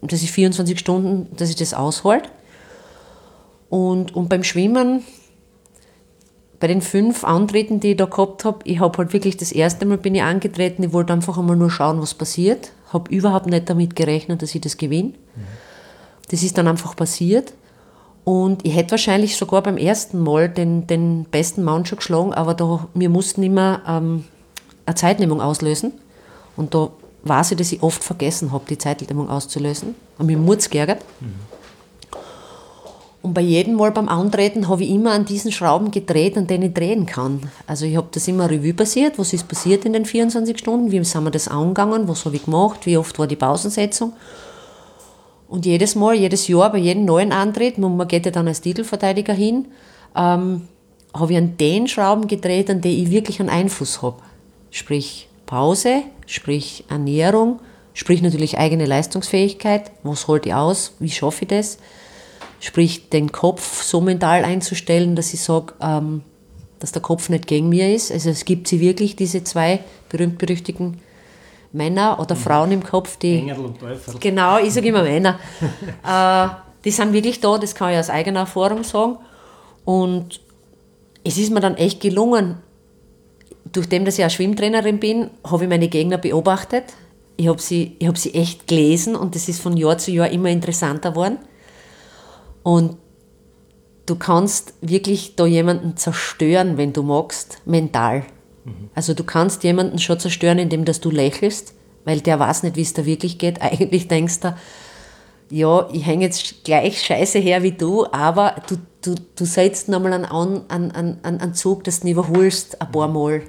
dass 0.03 0.23
ich 0.23 0.31
24 0.31 0.79
Stunden, 0.79 1.37
dass 1.37 1.51
ich 1.51 1.57
das 1.57 1.75
aushalte. 1.75 2.31
Und, 3.69 4.15
und 4.15 4.29
beim 4.29 4.45
Schwimmen, 4.45 5.03
bei 6.65 6.69
den 6.69 6.81
fünf 6.81 7.25
Antreten, 7.25 7.79
die 7.79 7.91
ich 7.91 7.99
da 7.99 8.07
gehabt 8.07 8.47
habe, 8.47 8.61
ich 8.65 8.81
habe 8.81 8.97
halt 8.97 9.13
wirklich 9.13 9.37
das 9.37 9.53
erste 9.53 9.85
Mal 9.85 9.99
bin 9.99 10.15
ich 10.15 10.23
angetreten, 10.23 10.83
ich 10.83 10.95
wollte 10.95 11.13
einfach 11.13 11.37
einmal 11.37 11.57
nur 11.57 11.71
schauen, 11.71 12.01
was 12.01 12.15
passiert. 12.15 12.73
Habe 12.91 13.15
überhaupt 13.15 13.45
nicht 13.45 13.69
damit 13.69 13.95
gerechnet, 13.95 14.41
dass 14.41 14.55
ich 14.55 14.63
das 14.63 14.79
gewinne. 14.79 15.11
Mhm. 15.11 15.43
Das 16.31 16.43
ist 16.43 16.57
dann 16.57 16.67
einfach 16.67 16.97
passiert. 16.97 17.53
Und 18.25 18.65
ich 18.65 18.75
hätte 18.75 18.93
wahrscheinlich 18.93 19.37
sogar 19.37 19.63
beim 19.63 19.77
ersten 19.77 20.19
Mal 20.23 20.49
den, 20.49 20.87
den 20.87 21.25
besten 21.25 21.65
Mann 21.65 21.85
schon 21.85 21.99
geschlagen, 21.99 22.33
aber 22.33 22.55
da, 22.55 22.89
wir 22.95 23.11
mussten 23.11 23.43
immer 23.43 23.83
ähm, 23.87 24.25
eine 24.87 24.95
Zeitnehmung 24.95 25.43
auslösen. 25.43 25.93
Und 26.57 26.75
da 26.75 26.89
weiß 27.25 27.51
ich, 27.51 27.59
dass 27.59 27.73
ich 27.73 27.83
oft 27.83 28.03
vergessen 28.03 28.53
habe, 28.53 28.65
die 28.71 28.79
Zeitnehmung 28.79 29.29
auszulösen. 29.29 29.95
Und 30.17 30.29
mir 30.29 30.39
Murz 30.39 30.71
geärgert. 30.71 31.05
Mhm. 31.21 31.35
Und 33.25 33.33
bei 33.33 33.41
jedem 33.41 33.77
Mal 33.77 33.91
beim 33.91 34.11
Antreten 34.11 34.69
habe 34.69 34.85
ich 34.85 34.91
immer 34.91 35.13
an 35.13 35.25
diesen 35.25 35.51
Schrauben 35.51 35.91
gedreht, 35.91 36.37
an 36.37 36.47
denen 36.47 36.65
ich 36.65 36.75
drehen 36.75 37.07
kann. 37.07 37.41
Also 37.67 37.87
ich 37.87 37.97
habe 37.97 38.09
das 38.11 38.29
immer 38.29 38.51
Revue 38.51 38.75
passiert, 38.75 39.19
was 39.19 39.33
ist 39.33 39.49
passiert 39.49 39.87
in 39.87 39.95
den 39.95 40.05
24 40.05 40.59
Stunden, 40.59 40.93
wie 40.93 41.03
sind 41.05 41.25
wir 41.25 41.31
das 41.31 41.49
angegangen, 41.49 42.07
was 42.07 42.27
habe 42.27 42.37
ich 42.37 42.45
gemacht, 42.45 42.85
wie 42.85 42.99
oft 42.99 43.19
war 43.19 43.27
die 43.27 43.35
Pausensetzung. 43.35 44.13
Und 45.49 45.65
jedes 45.65 45.95
Mal, 45.95 46.17
jedes 46.17 46.49
Jahr, 46.49 46.71
bei 46.71 46.77
jedem 46.77 47.07
neuen 47.07 47.33
Antritt, 47.33 47.79
man 47.79 48.07
geht 48.09 48.27
ja 48.27 48.31
dann 48.31 48.47
als 48.47 48.61
Titelverteidiger 48.61 49.33
hin, 49.33 49.69
ähm, 50.15 50.69
habe 51.15 51.33
ich 51.33 51.39
an 51.39 51.57
den 51.57 51.89
Schrauben 51.89 52.27
gedreht, 52.27 52.69
an 52.69 52.83
die 52.83 53.05
ich 53.05 53.11
wirklich 53.11 53.41
einen 53.41 53.49
Einfluss 53.49 54.03
habe. 54.03 54.19
Sprich 54.71 55.31
Pause, 55.47 56.03
sprich 56.27 56.85
Ernährung, 56.91 57.61
sprich 57.95 58.21
natürlich 58.21 58.59
eigene 58.59 58.85
Leistungsfähigkeit, 58.85 59.93
was 60.03 60.29
holt 60.29 60.45
ich 60.45 60.53
aus, 60.53 60.93
wie 60.99 61.09
schaffe 61.09 61.45
ich 61.45 61.49
das, 61.49 61.79
sprich 62.65 63.11
den 63.11 63.31
Kopf 63.31 63.83
so 63.83 64.01
mental 64.01 64.43
einzustellen, 64.43 65.17
dass 65.17 65.35
ich 65.35 65.41
sage, 65.43 65.75
ähm, 65.81 66.23
dass 66.79 66.93
der 66.93 67.03
Kopf 67.03 67.29
nicht 67.29 67.47
gegen 67.47 67.69
mir 67.69 67.95
ist. 67.95 68.11
Also 68.11 68.31
es 68.31 68.47
gibt 68.47 68.69
sie 68.69 68.81
wirklich, 68.81 69.17
diese 69.17 69.45
zwei 69.45 69.81
berühmt-berüchtigten 70.09 70.99
Männer 71.73 72.19
oder 72.21 72.37
Frauen 72.37 72.73
im 72.73 72.83
Kopf, 72.83 73.19
die. 73.19 73.39
Engel 73.39 73.59
und 73.59 73.79
Teufel. 73.79 74.15
Genau, 74.19 74.59
ich 74.59 74.73
sage 74.73 74.89
immer 74.89 75.03
Männer. 75.03 75.39
äh, 76.07 76.55
die 76.85 76.91
sind 76.91 77.13
wirklich 77.13 77.41
da, 77.41 77.59
das 77.59 77.75
kann 77.75 77.93
ich 77.93 77.99
aus 77.99 78.09
eigener 78.09 78.41
Erfahrung 78.41 78.83
sagen. 78.83 79.19
Und 79.85 80.41
es 81.23 81.37
ist 81.37 81.53
mir 81.53 81.61
dann 81.61 81.77
echt 81.77 82.01
gelungen, 82.01 82.57
durch 83.73 83.89
dem, 83.89 84.05
dass 84.07 84.19
ich 84.19 84.25
auch 84.25 84.31
Schwimmtrainerin 84.31 85.01
bin, 85.01 85.31
habe 85.45 85.65
ich 85.65 85.71
meine 85.71 85.89
Gegner 85.89 86.17
beobachtet. 86.17 86.85
Ich 87.37 87.49
habe 87.49 87.61
sie, 87.61 87.97
hab 88.05 88.17
sie 88.17 88.33
echt 88.35 88.69
gelesen 88.69 89.17
und 89.17 89.35
das 89.35 89.49
ist 89.49 89.61
von 89.61 89.77
Jahr 89.77 89.99
zu 89.99 90.13
Jahr 90.13 90.31
immer 90.31 90.49
interessanter 90.49 91.11
geworden. 91.11 91.39
Und 92.65 92.97
du 94.07 94.17
kannst 94.17 94.75
wirklich 94.81 95.37
da 95.37 95.47
jemanden 95.47 95.97
zerstören, 95.97 96.77
wenn 96.77 96.93
du 96.93 97.05
magst, 97.05 97.59
mental. 97.65 98.25
Also 98.95 99.15
du 99.15 99.23
kannst 99.23 99.63
jemanden 99.63 99.99
schon 99.99 100.19
zerstören, 100.19 100.59
indem 100.59 100.85
dass 100.85 101.01
du 101.01 101.11
lächelst, 101.11 101.75
weil 102.05 102.21
der 102.21 102.41
weiß 102.41 102.63
nicht, 102.63 102.77
wie 102.77 102.83
es 102.83 102.95
da 102.95 103.05
wirklich 103.05 103.39
geht. 103.39 103.61
Eigentlich 103.63 104.09
denkst 104.09 104.41
du, 104.41 104.57
ja, 105.51 105.89
ich 105.93 106.07
hänge 106.07 106.25
jetzt 106.25 106.65
gleich 106.65 107.03
scheiße 107.03 107.39
her 107.39 107.63
wie 107.63 107.73
du, 107.73 108.07
aber 108.11 108.57
du, 108.67 108.77
du, 109.03 109.15
du 109.37 109.45
setzt 109.45 109.89
nochmal 109.89 110.15
einen, 110.15 110.25
einen, 110.25 110.91
einen, 110.91 111.19
einen 111.23 111.55
Zug, 111.55 111.85
dass 111.85 112.01
du 112.01 112.07
ihn 112.07 112.13
überholst, 112.13 112.81
ein 112.81 112.91
paar 112.91 113.09
Mal. 113.09 113.43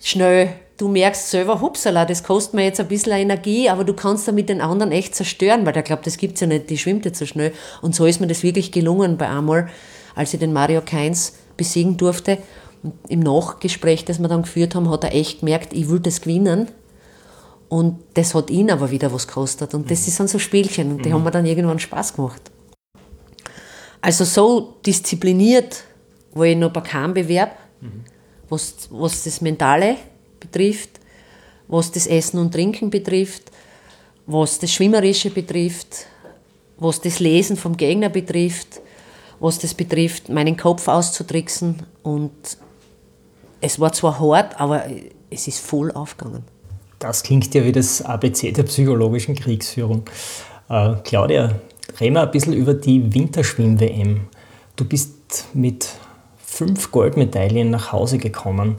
Schnell. 0.00 0.50
Du 0.76 0.88
merkst 0.88 1.30
selber, 1.30 1.62
hupsala, 1.62 2.04
das 2.04 2.22
kostet 2.22 2.52
mir 2.52 2.64
jetzt 2.64 2.80
ein 2.80 2.88
bisschen 2.88 3.12
Energie, 3.12 3.70
aber 3.70 3.84
du 3.84 3.94
kannst 3.94 4.28
damit 4.28 4.50
den 4.50 4.60
anderen 4.60 4.92
echt 4.92 5.14
zerstören, 5.14 5.64
weil 5.64 5.72
der 5.72 5.82
glaubt, 5.82 6.06
das 6.06 6.18
gibt's 6.18 6.40
ja 6.40 6.46
nicht, 6.46 6.68
die 6.68 6.76
schwimmt 6.76 7.06
jetzt 7.06 7.18
so 7.18 7.24
schnell. 7.24 7.52
Und 7.80 7.94
so 7.94 8.04
ist 8.04 8.20
mir 8.20 8.26
das 8.26 8.42
wirklich 8.42 8.72
gelungen 8.72 9.16
bei 9.16 9.28
einmal, 9.28 9.68
als 10.14 10.34
ich 10.34 10.40
den 10.40 10.52
Mario 10.52 10.82
Keins 10.84 11.34
besiegen 11.56 11.96
durfte 11.96 12.38
im 13.08 13.20
Nachgespräch, 13.20 14.04
das 14.04 14.18
wir 14.18 14.28
dann 14.28 14.42
geführt 14.42 14.74
haben, 14.74 14.90
hat 14.90 15.04
er 15.04 15.14
echt 15.14 15.40
gemerkt, 15.40 15.72
ich 15.72 15.88
will 15.88 16.00
das 16.00 16.20
gewinnen. 16.20 16.68
Und 17.68 17.98
das 18.14 18.34
hat 18.34 18.50
ihn 18.50 18.70
aber 18.70 18.90
wieder 18.90 19.12
was 19.12 19.26
gekostet. 19.26 19.74
Und 19.74 19.90
das 19.90 20.06
mhm. 20.06 20.10
sind 20.10 20.30
so 20.30 20.38
Spielchen 20.38 20.92
und 20.92 21.04
die 21.04 21.08
mhm. 21.08 21.14
haben 21.14 21.24
mir 21.24 21.30
dann 21.30 21.46
irgendwann 21.46 21.78
Spaß 21.78 22.14
gemacht. 22.14 22.50
Also 24.00 24.24
so 24.24 24.76
diszipliniert 24.84 25.84
war 26.32 26.44
ich 26.44 26.56
noch 26.56 26.72
bei 26.72 26.82
keinem 26.82 27.14
Bewerb, 27.14 27.56
mhm. 27.80 28.04
was, 28.48 28.88
was 28.90 29.24
das 29.24 29.40
Mentale 29.40 29.96
betrifft, 30.46 31.00
was 31.68 31.92
das 31.92 32.06
Essen 32.06 32.38
und 32.38 32.52
Trinken 32.52 32.90
betrifft, 32.90 33.50
was 34.26 34.58
das 34.58 34.72
Schwimmerische 34.72 35.30
betrifft, 35.30 36.06
was 36.78 37.00
das 37.00 37.20
Lesen 37.20 37.56
vom 37.56 37.76
Gegner 37.76 38.08
betrifft, 38.08 38.80
was 39.40 39.58
das 39.58 39.74
betrifft, 39.74 40.28
meinen 40.28 40.56
Kopf 40.56 40.88
auszutricksen 40.88 41.82
und 42.02 42.32
es 43.60 43.80
war 43.80 43.92
zwar 43.92 44.20
hart, 44.20 44.60
aber 44.60 44.84
es 45.30 45.48
ist 45.48 45.60
voll 45.60 45.90
aufgegangen. 45.92 46.44
Das 46.98 47.22
klingt 47.22 47.52
ja 47.54 47.64
wie 47.64 47.72
das 47.72 48.02
ABC 48.02 48.52
der 48.52 48.62
psychologischen 48.64 49.34
Kriegsführung. 49.34 50.04
Äh, 50.68 50.94
Claudia, 51.04 51.60
reden 52.00 52.14
wir 52.14 52.22
ein 52.22 52.30
bisschen 52.30 52.52
über 52.52 52.74
die 52.74 53.12
Winterschwimm-WM. 53.12 54.28
Du 54.76 54.84
bist 54.84 55.46
mit 55.52 55.88
fünf 56.38 56.90
Goldmedaillen 56.90 57.70
nach 57.70 57.92
Hause 57.92 58.18
gekommen. 58.18 58.76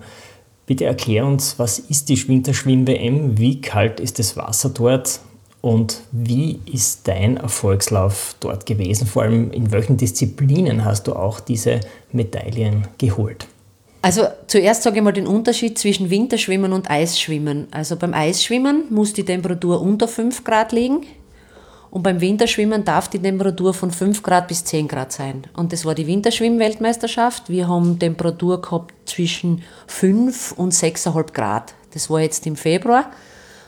Bitte 0.67 0.83
erklär 0.83 1.25
uns, 1.25 1.57
was 1.57 1.79
ist 1.79 2.09
die 2.09 2.27
Winterschwimm-WM, 2.27 3.37
wie 3.37 3.61
kalt 3.61 4.01
ist 4.01 4.19
das 4.19 4.35
Wasser 4.35 4.69
dort 4.69 5.21
und 5.61 6.01
wie 6.11 6.59
ist 6.69 7.07
dein 7.07 7.37
Erfolgslauf 7.37 8.35
dort 8.41 8.65
gewesen? 8.65 9.07
Vor 9.07 9.23
allem 9.23 9.49
in 9.51 9.71
welchen 9.71 9.95
Disziplinen 9.95 10.83
hast 10.83 11.07
du 11.07 11.13
auch 11.13 11.39
diese 11.39 11.79
Medaillen 12.11 12.85
geholt? 12.97 13.47
Also 14.01 14.27
zuerst 14.47 14.83
sage 14.83 14.97
ich 14.97 15.03
mal 15.03 15.13
den 15.13 15.25
Unterschied 15.25 15.77
zwischen 15.77 16.09
Winterschwimmen 16.09 16.73
und 16.73 16.89
Eisschwimmen. 16.89 17.67
Also 17.71 17.95
beim 17.95 18.13
Eisschwimmen 18.13 18.83
muss 18.89 19.13
die 19.13 19.23
Temperatur 19.23 19.81
unter 19.81 20.09
5 20.09 20.43
Grad 20.43 20.73
liegen 20.73 21.05
und 21.89 22.03
beim 22.03 22.19
Winterschwimmen 22.19 22.83
darf 22.83 23.07
die 23.07 23.19
Temperatur 23.19 23.73
von 23.73 23.91
5 23.91 24.21
Grad 24.21 24.47
bis 24.47 24.63
10 24.65 24.87
Grad 24.87 25.11
sein. 25.11 25.43
Und 25.55 25.71
das 25.71 25.85
war 25.85 25.95
die 25.95 26.05
Winterschwimm-Weltmeisterschaft. 26.05 27.49
Wir 27.49 27.67
haben 27.67 27.97
Temperatur 27.97 28.61
gehabt 28.61 28.93
zwischen 29.05 29.63
5 29.87 30.53
und 30.53 30.73
6,5 30.73 31.33
Grad. 31.33 31.73
Das 31.93 32.09
war 32.09 32.19
jetzt 32.19 32.45
im 32.45 32.55
Februar 32.55 33.11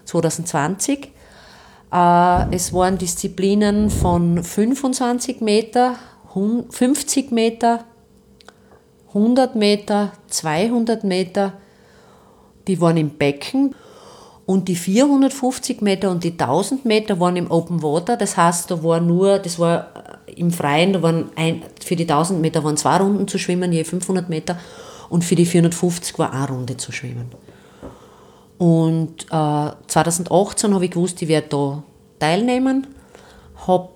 2020. 0.06 1.12
Äh, 1.92 2.56
es 2.56 2.74
waren 2.74 2.98
Disziplinen 2.98 3.90
von 3.90 4.44
25 4.44 5.42
Meter, 5.42 5.96
50 6.34 7.32
Meter, 7.32 7.86
100 9.10 9.56
Meter, 9.56 10.12
200 10.28 11.04
Meter. 11.04 11.54
Die 12.68 12.80
waren 12.80 12.98
im 12.98 13.12
Becken 13.12 13.74
und 14.50 14.68
die 14.68 14.76
450 14.76 15.82
Meter 15.82 16.10
und 16.10 16.24
die 16.24 16.32
1000 16.32 16.84
Meter 16.84 17.20
waren 17.20 17.36
im 17.36 17.52
Open 17.52 17.84
Water. 17.84 18.18
Das 18.18 18.36
heißt, 18.36 18.72
da 18.72 18.84
war 18.84 19.00
nur, 19.00 19.38
das 19.38 19.60
war 19.60 19.90
äh, 20.26 20.32
im 20.32 20.50
Freien, 20.50 20.92
da 20.92 21.04
waren 21.04 21.30
ein, 21.36 21.62
für 21.86 21.96
die 21.96 22.10
1000 22.10 22.42
Meter 22.42 22.64
waren 22.64 22.76
zwei 22.76 22.98
Runden 22.98 23.28
zu 23.28 23.38
schwimmen, 23.38 23.72
je 23.72 23.84
500 23.84 24.28
Meter. 24.28 24.58
Und 25.08 25.24
für 25.24 25.36
die 25.36 25.46
450 25.46 26.18
war 26.18 26.34
eine 26.34 26.48
Runde 26.48 26.78
zu 26.78 26.92
schwimmen. 26.92 27.28
Und 28.58 29.26
äh, 29.26 29.72
2018 29.86 30.74
habe 30.74 30.86
ich 30.86 30.92
gewusst, 30.92 31.22
ich 31.22 31.28
werde 31.28 31.48
da 31.50 31.84
teilnehmen. 32.18 32.88
Habe 33.68 33.90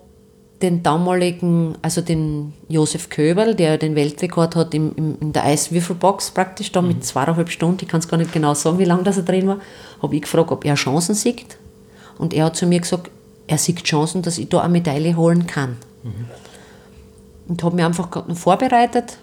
den 0.64 0.82
damaligen, 0.82 1.76
also 1.82 2.00
den 2.00 2.54
Josef 2.68 3.10
Köberl, 3.10 3.54
der 3.54 3.76
den 3.76 3.94
Weltrekord 3.94 4.56
hat 4.56 4.72
im, 4.72 4.92
im, 4.96 5.16
in 5.20 5.32
der 5.32 5.44
Eiswürfelbox 5.44 6.30
praktisch, 6.30 6.72
da 6.72 6.80
mit 6.80 6.96
mhm. 6.96 7.02
zweieinhalb 7.02 7.50
Stunden, 7.50 7.78
ich 7.82 7.88
kann 7.88 8.00
es 8.00 8.08
gar 8.08 8.16
nicht 8.16 8.32
genau 8.32 8.54
sagen, 8.54 8.78
wie 8.78 8.84
lange 8.84 9.02
das 9.02 9.18
er 9.18 9.24
drin 9.24 9.46
war, 9.46 9.58
habe 10.02 10.16
ich 10.16 10.22
gefragt, 10.22 10.50
ob 10.50 10.64
er 10.64 10.74
Chancen 10.74 11.14
sieht. 11.14 11.58
Und 12.16 12.32
er 12.32 12.46
hat 12.46 12.56
zu 12.56 12.66
mir 12.66 12.80
gesagt, 12.80 13.10
er 13.46 13.58
sieht 13.58 13.84
Chancen, 13.84 14.22
dass 14.22 14.38
ich 14.38 14.48
da 14.48 14.60
eine 14.60 14.72
Medaille 14.72 15.16
holen 15.16 15.46
kann. 15.46 15.76
Mhm. 16.02 16.12
Und 17.48 17.62
habe 17.62 17.76
mich 17.76 17.84
einfach 17.84 18.08
vorbereitet 18.34 19.18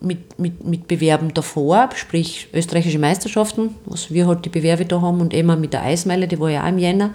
mit, 0.00 0.38
mit, 0.38 0.64
mit 0.64 0.88
Bewerben 0.88 1.34
davor, 1.34 1.90
sprich 1.94 2.48
österreichische 2.54 2.98
Meisterschaften, 2.98 3.74
was 3.84 4.10
wir 4.10 4.26
halt 4.26 4.44
die 4.46 4.48
Bewerbe 4.48 4.86
da 4.86 5.02
haben 5.02 5.20
und 5.20 5.34
immer 5.34 5.56
mit 5.56 5.74
der 5.74 5.82
Eismeile, 5.82 6.26
die 6.28 6.40
war 6.40 6.50
ja 6.50 6.64
auch 6.64 6.68
im 6.68 6.78
Jänner. 6.78 7.14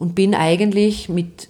Und 0.00 0.14
bin 0.14 0.34
eigentlich 0.34 1.08
mit 1.08 1.48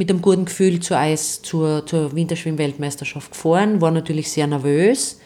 mit 0.00 0.08
einem 0.08 0.22
guten 0.22 0.46
Gefühl 0.46 0.80
zur 0.80 0.96
Eis, 0.96 1.42
zur, 1.42 1.84
zur 1.84 2.14
Winterschwimm-Weltmeisterschaft 2.14 3.32
gefahren, 3.32 3.82
war 3.82 3.90
natürlich 3.90 4.32
sehr 4.32 4.46
nervös, 4.46 5.20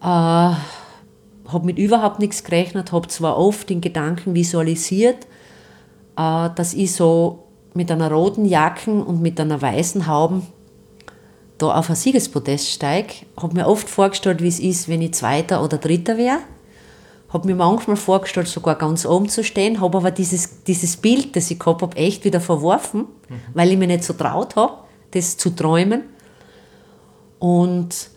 äh, 0.00 0.04
habe 0.04 1.64
mit 1.64 1.78
überhaupt 1.78 2.20
nichts 2.20 2.44
gerechnet, 2.44 2.92
habe 2.92 3.08
zwar 3.08 3.36
oft 3.36 3.68
den 3.68 3.80
Gedanken 3.80 4.36
visualisiert, 4.36 5.26
äh, 6.16 6.48
dass 6.54 6.74
ich 6.74 6.92
so 6.92 7.48
mit 7.74 7.90
einer 7.90 8.08
roten 8.12 8.44
Jacke 8.44 8.88
und 8.88 9.20
mit 9.20 9.40
einer 9.40 9.60
weißen 9.60 10.06
Haube 10.06 10.42
da 11.58 11.74
auf 11.74 11.90
ein 11.90 11.96
Siegespodest 11.96 12.70
steige, 12.70 13.14
habe 13.36 13.56
mir 13.56 13.66
oft 13.66 13.88
vorgestellt, 13.88 14.40
wie 14.40 14.46
es 14.46 14.60
ist, 14.60 14.88
wenn 14.88 15.02
ich 15.02 15.14
Zweiter 15.14 15.60
oder 15.60 15.76
Dritter 15.76 16.16
wäre 16.16 16.38
habe 17.28 17.46
mir 17.46 17.54
manchmal 17.54 17.96
vorgestellt, 17.96 18.48
sogar 18.48 18.76
ganz 18.76 19.04
oben 19.04 19.28
zu 19.28 19.44
stehen, 19.44 19.80
habe 19.80 19.98
aber 19.98 20.10
dieses, 20.10 20.64
dieses 20.64 20.96
Bild, 20.96 21.36
das 21.36 21.50
ich 21.50 21.58
gehabt 21.58 21.82
habe, 21.82 21.96
echt 21.96 22.24
wieder 22.24 22.40
verworfen, 22.40 23.00
mhm. 23.28 23.34
weil 23.54 23.70
ich 23.70 23.78
mir 23.78 23.86
nicht 23.86 24.04
so 24.04 24.14
traut 24.14 24.56
habe, 24.56 24.74
das 25.10 25.36
zu 25.36 25.50
träumen. 25.50 26.04
Und 27.38 28.10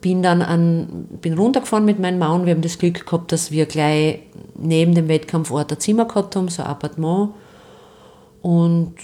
bin 0.00 0.22
dann 0.22 0.42
an, 0.42 1.08
bin 1.20 1.34
runtergefahren 1.34 1.84
mit 1.84 1.98
meinem 1.98 2.18
Mann. 2.18 2.46
Wir 2.46 2.54
haben 2.54 2.62
das 2.62 2.78
Glück 2.78 3.06
gehabt, 3.06 3.32
dass 3.32 3.50
wir 3.50 3.66
gleich 3.66 4.20
neben 4.56 4.94
dem 4.94 5.08
Wettkampfort 5.08 5.72
ein 5.72 5.80
Zimmer 5.80 6.04
gehabt 6.06 6.36
haben, 6.36 6.48
so 6.48 6.62
ein 6.62 6.68
Appartement. 6.68 7.30
Und 8.42 8.94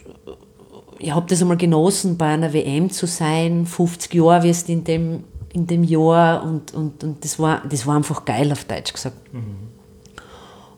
ich 0.99 1.13
habe 1.13 1.27
das 1.29 1.43
einmal 1.43 1.57
genossen, 1.57 2.17
bei 2.17 2.27
einer 2.27 2.53
WM 2.53 2.91
zu 2.91 3.07
sein. 3.07 3.67
50 3.67 4.15
Jahre 4.15 4.45
wirst 4.45 4.69
in 4.69 4.85
dem 4.85 5.25
in 5.55 5.67
dem 5.69 5.85
Jahr 5.85 6.43
und, 6.43 6.75
und, 6.75 7.03
und 7.05 7.25
das, 7.25 7.39
war, 7.39 7.63
das 7.69 7.87
war 7.87 7.97
einfach 7.97 8.25
geil 8.25 8.51
auf 8.53 8.65
Deutsch 8.65 8.93
gesagt. 8.93 9.17
Mhm. 9.33 9.69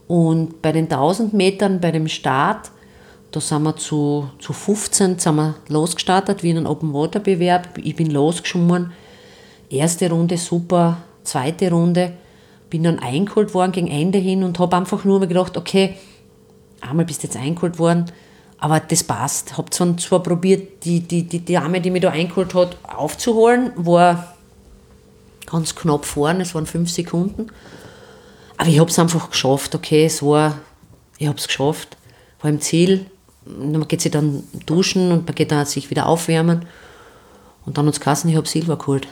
Und 0.06 0.62
bei 0.62 0.70
den 0.70 0.84
1000 0.84 1.32
Metern, 1.32 1.80
bei 1.80 1.90
dem 1.90 2.06
Start, 2.08 2.70
da 3.32 3.40
sind 3.40 3.62
wir 3.62 3.74
zu, 3.76 4.30
zu 4.38 4.52
15 4.52 5.18
sind 5.18 5.34
wir 5.34 5.56
losgestartet, 5.68 6.42
wie 6.42 6.50
in 6.50 6.58
einem 6.58 6.66
Open-Water-Bewerb. 6.66 7.78
Ich 7.78 7.96
bin 7.96 8.10
losgeschwommen. 8.10 8.92
Erste 9.68 10.10
Runde 10.10 10.36
super, 10.36 10.98
zweite 11.24 11.70
Runde. 11.70 12.12
Bin 12.70 12.84
dann 12.84 12.98
eingeholt 12.98 13.54
worden 13.54 13.72
gegen 13.72 13.88
Ende 13.88 14.18
hin 14.18 14.44
und 14.44 14.58
habe 14.58 14.76
einfach 14.76 15.04
nur 15.04 15.20
mal 15.20 15.26
gedacht, 15.26 15.56
okay, 15.56 15.96
einmal 16.80 17.06
bist 17.06 17.22
du 17.22 17.28
jetzt 17.28 17.36
eingeholt 17.36 17.78
worden, 17.78 18.06
aber 18.58 18.80
das 18.80 19.02
passt. 19.02 19.56
Habe 19.56 19.70
zwar, 19.70 19.96
zwar 19.96 20.22
probiert, 20.22 20.84
die, 20.84 21.00
die, 21.00 21.24
die 21.24 21.44
Dame, 21.44 21.80
die 21.80 21.90
mich 21.90 22.02
da 22.02 22.10
eingeholt 22.10 22.54
hat, 22.54 22.76
aufzuholen, 22.84 23.72
war 23.76 24.36
ganz 25.46 25.74
knapp 25.74 26.04
vorne, 26.04 26.42
es 26.42 26.54
waren 26.54 26.66
fünf 26.66 26.90
Sekunden. 26.90 27.46
Aber 28.56 28.68
ich 28.68 28.78
habe 28.78 28.90
es 28.90 28.98
einfach 28.98 29.30
geschafft, 29.30 29.74
okay, 29.74 30.06
es 30.06 30.22
war, 30.22 30.59
ich 31.18 31.26
habe 31.26 31.38
es 31.38 31.46
geschafft, 31.46 31.96
war 32.40 32.50
im 32.50 32.61
Ziel. 32.61 33.06
Man 33.44 33.87
geht 33.87 34.00
sich 34.00 34.11
dann 34.11 34.42
duschen 34.66 35.12
und 35.12 35.26
man 35.26 35.35
geht 35.35 35.52
dann 35.52 35.66
sich 35.66 35.90
wieder 35.90 36.06
aufwärmen. 36.06 36.66
Und 37.64 37.78
dann 37.78 37.88
es 37.88 38.00
geheißen, 38.00 38.30
ich 38.30 38.37
habe 38.37 38.48
Silber 38.48 38.76
geholt. 38.76 39.09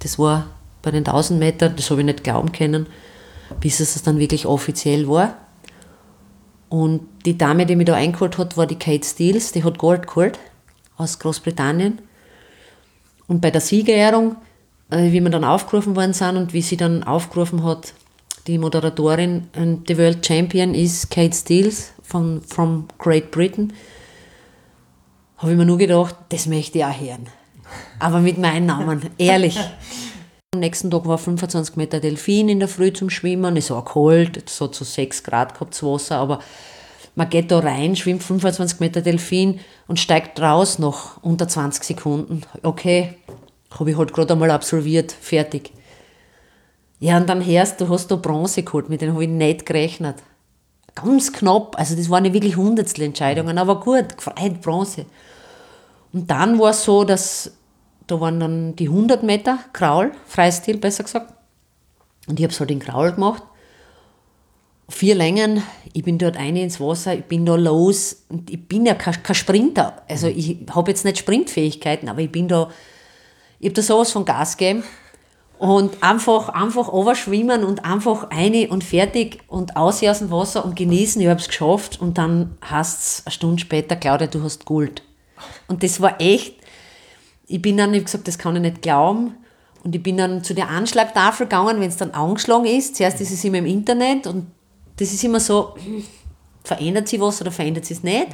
Das 0.00 0.18
war 0.18 0.46
bei 0.82 0.90
den 0.90 1.06
1000 1.06 1.38
Metern, 1.38 1.76
das 1.76 1.90
habe 1.90 2.00
ich 2.00 2.06
nicht 2.06 2.24
glauben 2.24 2.52
können, 2.52 2.86
bis 3.60 3.80
es 3.80 4.02
dann 4.02 4.18
wirklich 4.18 4.46
offiziell 4.46 5.08
war. 5.08 5.36
Und 6.68 7.02
die 7.26 7.36
Dame, 7.36 7.66
die 7.66 7.76
mich 7.76 7.86
da 7.86 7.94
eingeholt 7.94 8.38
hat, 8.38 8.56
war 8.56 8.66
die 8.66 8.78
Kate 8.78 9.06
Steels, 9.06 9.52
die 9.52 9.64
hat 9.64 9.78
Gold 9.78 10.06
geholt 10.06 10.38
aus 10.96 11.18
Großbritannien. 11.18 12.00
Und 13.26 13.40
bei 13.40 13.50
der 13.50 13.60
Siegerehrung 13.60 14.36
wie 14.90 15.20
wir 15.22 15.30
dann 15.30 15.44
aufgerufen 15.44 15.96
worden 15.96 16.12
sind 16.12 16.36
und 16.36 16.52
wie 16.52 16.62
sie 16.62 16.76
dann 16.76 17.02
aufgerufen 17.04 17.64
hat, 17.64 17.94
die 18.46 18.58
Moderatorin, 18.58 19.48
and 19.54 19.86
the 19.86 19.96
World 19.98 20.24
Champion 20.26 20.74
ist 20.74 21.10
Kate 21.10 21.36
Steels 21.36 21.92
von 22.02 22.42
from 22.42 22.88
Great 22.98 23.30
Britain, 23.30 23.72
habe 25.36 25.52
ich 25.52 25.58
mir 25.58 25.64
nur 25.64 25.78
gedacht, 25.78 26.16
das 26.30 26.46
möchte 26.46 26.78
ich 26.78 26.84
auch 26.84 27.00
hören. 27.00 27.28
Aber 27.98 28.20
mit 28.20 28.38
meinem 28.38 28.66
Namen, 28.66 29.10
ehrlich. 29.18 29.58
Am 30.52 30.60
nächsten 30.60 30.90
Tag 30.90 31.06
war 31.06 31.16
25 31.16 31.76
Meter 31.76 32.00
Delfin 32.00 32.48
in 32.48 32.58
der 32.58 32.66
Früh 32.68 32.92
zum 32.92 33.08
Schwimmen. 33.08 33.56
Es 33.56 33.70
war 33.70 33.84
kalt, 33.84 34.48
so 34.50 34.66
zu 34.66 34.82
6 34.82 35.22
Grad 35.22 35.54
gehabt 35.54 35.74
das 35.74 35.82
Wasser, 35.84 36.16
aber 36.16 36.40
man 37.14 37.28
geht 37.28 37.50
da 37.50 37.60
rein, 37.60 37.94
schwimmt 37.94 38.22
25 38.22 38.80
Meter 38.80 39.00
Delfin 39.00 39.60
und 39.86 40.00
steigt 40.00 40.40
raus 40.40 40.78
nach 40.78 41.22
unter 41.22 41.46
20 41.46 41.84
Sekunden. 41.84 42.42
Okay, 42.62 43.14
habe 43.78 43.90
ich 43.90 43.96
halt 43.96 44.12
gerade 44.12 44.32
einmal 44.32 44.50
absolviert, 44.50 45.12
fertig. 45.12 45.72
Ja, 46.98 47.16
und 47.16 47.28
dann 47.28 47.44
hörst 47.44 47.80
du, 47.80 47.88
hast 47.88 48.10
da 48.10 48.16
Bronze 48.16 48.62
geholt, 48.62 48.88
mit 48.88 49.00
denen 49.00 49.14
habe 49.14 49.24
ich 49.24 49.30
nicht 49.30 49.64
gerechnet. 49.64 50.16
Ganz 50.94 51.32
knapp, 51.32 51.78
also 51.78 51.96
das 51.96 52.10
waren 52.10 52.24
nicht 52.24 52.34
wirklich 52.34 52.56
Hundertstel 52.56 53.04
Entscheidungen, 53.04 53.58
aber 53.58 53.80
gut, 53.80 54.16
gefreut 54.16 54.60
Bronze. 54.60 55.06
Und 56.12 56.30
dann 56.30 56.58
war 56.58 56.70
es 56.70 56.84
so, 56.84 57.04
dass 57.04 57.52
da 58.10 58.20
waren 58.20 58.40
dann 58.40 58.76
die 58.76 58.88
100 58.88 59.22
Meter 59.22 59.60
Kraul, 59.72 60.10
Freistil 60.26 60.78
besser 60.78 61.04
gesagt. 61.04 61.32
Und 62.26 62.40
ich 62.40 62.44
habe 62.44 62.52
es 62.52 62.58
halt 62.58 62.72
in 62.72 62.80
Kraul 62.80 63.12
gemacht. 63.12 63.44
Vier 64.88 65.14
Längen, 65.14 65.62
ich 65.92 66.02
bin 66.02 66.18
dort 66.18 66.36
eine 66.36 66.62
ins 66.62 66.80
Wasser, 66.80 67.14
ich 67.14 67.24
bin 67.24 67.46
da 67.46 67.54
los. 67.54 68.24
Und 68.28 68.50
ich 68.50 68.66
bin 68.66 68.84
ja 68.84 68.94
kein, 68.94 69.22
kein 69.22 69.36
Sprinter. 69.36 70.02
Also 70.08 70.26
ich 70.26 70.58
habe 70.70 70.90
jetzt 70.90 71.04
nicht 71.04 71.18
Sprintfähigkeiten, 71.18 72.08
aber 72.08 72.20
ich 72.20 72.32
bin 72.32 72.48
da 72.48 72.68
ich 73.60 73.66
habe 73.66 73.74
da 73.74 73.82
sowas 73.82 74.10
von 74.10 74.24
Gas 74.24 74.56
gegeben 74.56 74.82
und 75.58 76.02
einfach, 76.02 76.48
einfach 76.48 76.88
overschwimmen 76.88 77.62
und 77.64 77.84
einfach 77.84 78.30
eine 78.30 78.68
und 78.68 78.82
fertig 78.82 79.40
und 79.46 79.76
aus 79.76 80.02
aus 80.02 80.20
dem 80.20 80.30
Wasser 80.30 80.64
und 80.64 80.74
genießen. 80.74 81.20
Ich 81.20 81.28
habe 81.28 81.38
es 81.38 81.48
geschafft 81.48 82.00
und 82.00 82.16
dann 82.16 82.56
hast 82.62 82.98
es 82.98 83.26
eine 83.26 83.32
Stunde 83.32 83.60
später, 83.60 83.96
Claudia, 83.96 84.26
du 84.26 84.42
hast 84.42 84.64
Gold. 84.64 85.02
Und 85.68 85.82
das 85.82 86.00
war 86.00 86.18
echt, 86.18 86.56
ich 87.46 87.60
bin 87.60 87.76
dann, 87.76 87.92
ich 87.92 88.06
gesagt, 88.06 88.26
das 88.26 88.38
kann 88.38 88.56
ich 88.56 88.62
nicht 88.62 88.80
glauben. 88.80 89.34
Und 89.84 89.94
ich 89.94 90.02
bin 90.02 90.16
dann 90.16 90.42
zu 90.42 90.54
der 90.54 90.70
Anschlagtafel 90.70 91.46
gegangen, 91.46 91.80
wenn 91.80 91.88
es 91.88 91.98
dann 91.98 92.12
angeschlagen 92.12 92.64
ist. 92.66 92.96
Zuerst 92.96 93.20
ist 93.20 93.30
es 93.30 93.44
immer 93.44 93.58
im 93.58 93.66
Internet 93.66 94.26
und 94.26 94.46
das 94.96 95.12
ist 95.12 95.24
immer 95.24 95.40
so, 95.40 95.74
verändert 96.64 97.08
sich 97.08 97.20
was 97.20 97.40
oder 97.42 97.50
verändert 97.50 97.84
sich 97.84 97.98
es 97.98 98.02
nicht. 98.02 98.28